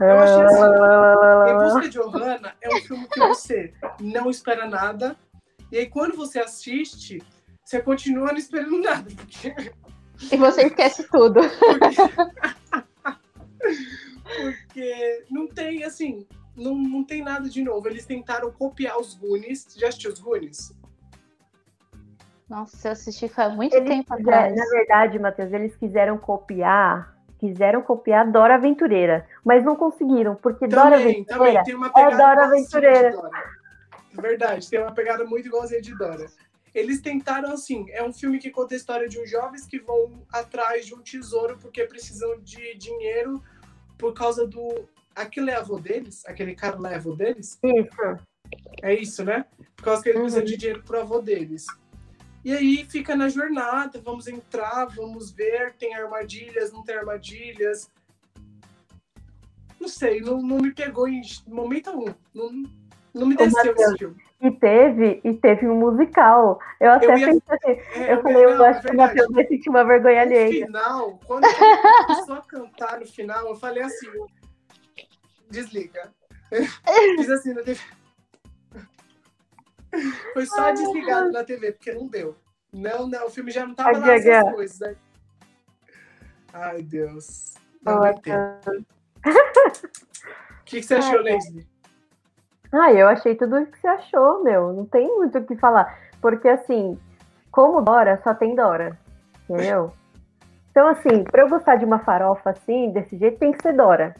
[0.00, 5.16] Eu achei assim, Em Busca de Ohana é um filme que você não espera nada.
[5.72, 7.20] E aí, quando você assiste,
[7.64, 9.10] você continua não esperando nada.
[9.14, 9.54] Porque,
[10.32, 11.40] E você esquece tudo.
[14.36, 16.26] porque não tem, assim,
[16.56, 17.88] não, não tem nada de novo.
[17.88, 19.66] Eles tentaram copiar os Goonies.
[19.76, 20.72] Já assistiu os Goonies?
[22.48, 24.56] Nossa, eu assisti faz muito Eles tempo quiseram- atrás.
[24.56, 30.98] na verdade, Matheus, eles quiseram copiar, quiseram copiar Dora Aventureira, mas não conseguiram, porque Dora
[30.98, 31.56] Também, também.
[31.58, 33.10] Aventureira Tem uma pegada Dora Aventureira.
[33.12, 33.58] Dora.
[34.12, 36.26] Verdade, tem uma pegada muito igualzinha de Dora.
[36.74, 40.22] eles tentaram assim, é um filme que conta a história de uns jovens que vão
[40.32, 43.42] atrás de um tesouro porque precisam de dinheiro
[43.96, 47.58] por causa do aquele é avô deles, aquele cara lá é avô deles?
[47.62, 48.18] Isso.
[48.82, 49.44] É isso, né?
[49.76, 50.46] Por causa que eles precisam Uhum.
[50.46, 51.66] de dinheiro pro avô deles.
[52.48, 57.90] E aí fica na jornada, vamos entrar, vamos ver, tem armadilhas, não tem armadilhas.
[59.78, 62.06] Não sei, não, não me pegou em momento algum.
[62.34, 62.50] Não,
[63.12, 64.16] não me desceu esse filme.
[64.40, 66.58] E teve, e teve um musical.
[66.80, 68.96] Eu até Eu ia- pensei assim, É, eu falei, eu não, acho que o.
[68.96, 70.66] Matheus vai sentir uma vergonha No alheia.
[70.66, 71.54] final, quando ele
[72.06, 74.08] começou a cantar no final, eu falei assim:
[75.50, 76.10] desliga.
[77.18, 77.78] Fiz assim na TV.
[80.32, 82.36] Foi só desligado na TV, porque não deu.
[82.72, 84.96] Não, não, o filme já não tava lá essas coisas, né?
[86.52, 87.54] Ai, Deus.
[87.82, 87.98] Não.
[87.98, 88.66] Matheus.
[88.66, 91.66] O que, que você achou, Leslie?
[92.70, 94.72] Ah, eu achei tudo o que você achou, meu.
[94.72, 95.98] Não tem muito o que falar.
[96.20, 96.98] Porque, assim,
[97.50, 98.98] como Dora, só tem Dora.
[99.48, 99.92] Entendeu?
[100.70, 104.14] Então, assim, pra eu gostar de uma farofa assim, desse jeito, tem que ser Dora.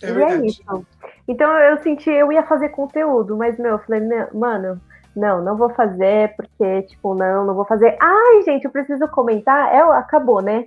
[0.00, 0.46] É e é verdade.
[0.46, 0.86] isso.
[1.28, 4.80] Então, eu senti, eu ia fazer conteúdo, mas, meu, eu falei, "Não, mano,
[5.16, 7.96] não, não vou fazer, porque, tipo, não, não vou fazer.
[7.98, 9.74] Ai, gente, eu preciso comentar.
[9.74, 10.66] É, acabou, né?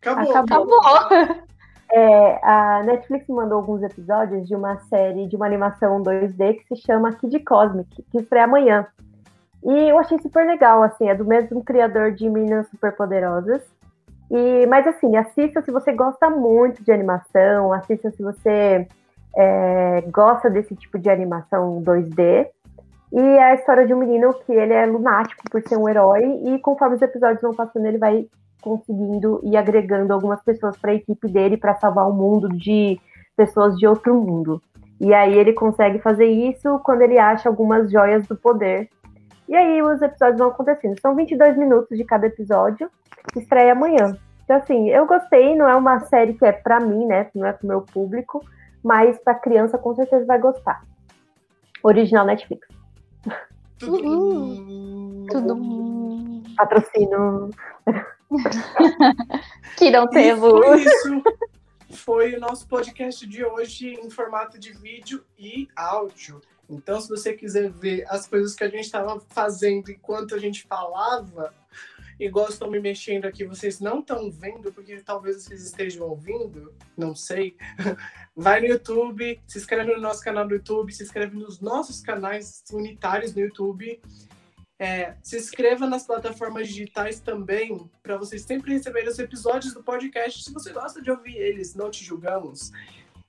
[0.00, 0.36] Acabou.
[0.36, 1.44] Acabou.
[1.92, 6.82] É, a Netflix mandou alguns episódios de uma série de uma animação 2D que se
[6.82, 8.86] chama Kid Cosmic, que estreia amanhã.
[9.62, 13.62] E eu achei super legal, assim, é do mesmo criador de Meninas Superpoderosas.
[14.30, 18.88] E, mas assim, assista se você gosta muito de animação, assista se você
[19.36, 22.48] é, gosta desse tipo de animação 2D.
[23.12, 26.22] E é a história de um menino que ele é lunático por ser um herói,
[26.46, 28.26] e conforme os episódios vão passando, ele vai
[28.60, 32.98] conseguindo e agregando algumas pessoas para a equipe dele para salvar o mundo de
[33.36, 34.60] pessoas de outro mundo.
[35.00, 38.88] E aí ele consegue fazer isso quando ele acha algumas joias do poder.
[39.46, 40.98] E aí os episódios vão acontecendo.
[41.00, 42.88] São 22 minutos de cada episódio,
[43.32, 44.16] que estreia amanhã.
[44.44, 47.52] Então assim, eu gostei, não é uma série que é para mim, né, não é
[47.52, 48.44] pro meu público,
[48.82, 50.84] mas para criança com certeza vai gostar.
[51.82, 52.66] Original Netflix.
[53.78, 55.26] Tudo.
[55.30, 56.42] Tudo.
[56.56, 57.50] Patrocínio.
[59.76, 60.40] Que não teve.
[60.40, 61.22] foi isso.
[61.90, 66.40] Foi o nosso podcast de hoje em formato de vídeo e áudio.
[66.68, 70.66] Então, se você quiser ver as coisas que a gente estava fazendo enquanto a gente
[70.66, 71.54] falava,
[72.18, 77.14] igual estou me mexendo aqui, vocês não estão vendo, porque talvez vocês estejam ouvindo, não
[77.14, 77.56] sei.
[78.36, 82.62] Vai no YouTube, se inscreve no nosso canal do YouTube, se inscreve nos nossos canais
[82.72, 84.00] unitários no YouTube.
[84.76, 90.42] É, se inscreva nas plataformas digitais também, para vocês sempre receberem os episódios do podcast.
[90.42, 92.72] Se você gosta de ouvir eles, não te julgamos.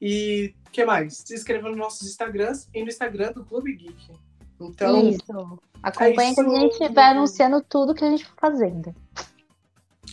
[0.01, 1.23] E que mais?
[1.25, 4.11] Se inscreva nos nossos Instagrams e no Instagram do Clube Geek.
[4.59, 5.59] Então, Isso.
[5.85, 8.95] Acompanha que a gente vai anunciando tudo que a gente for fazendo.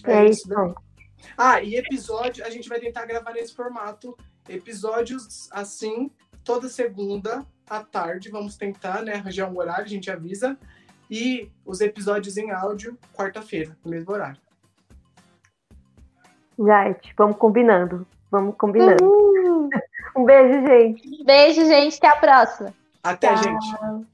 [0.05, 0.47] É isso.
[0.51, 0.75] né?
[1.37, 4.15] Ah, e episódio, a gente vai tentar gravar nesse formato.
[4.47, 6.11] Episódios assim,
[6.45, 8.29] toda segunda à tarde.
[8.29, 9.15] Vamos tentar, né?
[9.15, 10.59] Arranjar um horário, a gente avisa.
[11.11, 14.41] E os episódios em áudio, quarta-feira, no mesmo horário.
[16.59, 18.07] Gente, vamos combinando.
[18.31, 19.03] Vamos combinando.
[19.05, 19.71] Uhul.
[20.15, 21.25] Um beijo, gente.
[21.25, 21.97] Beijo, gente.
[21.97, 22.75] Até a próxima.
[23.03, 23.43] Até, Tchau.
[23.43, 24.12] gente.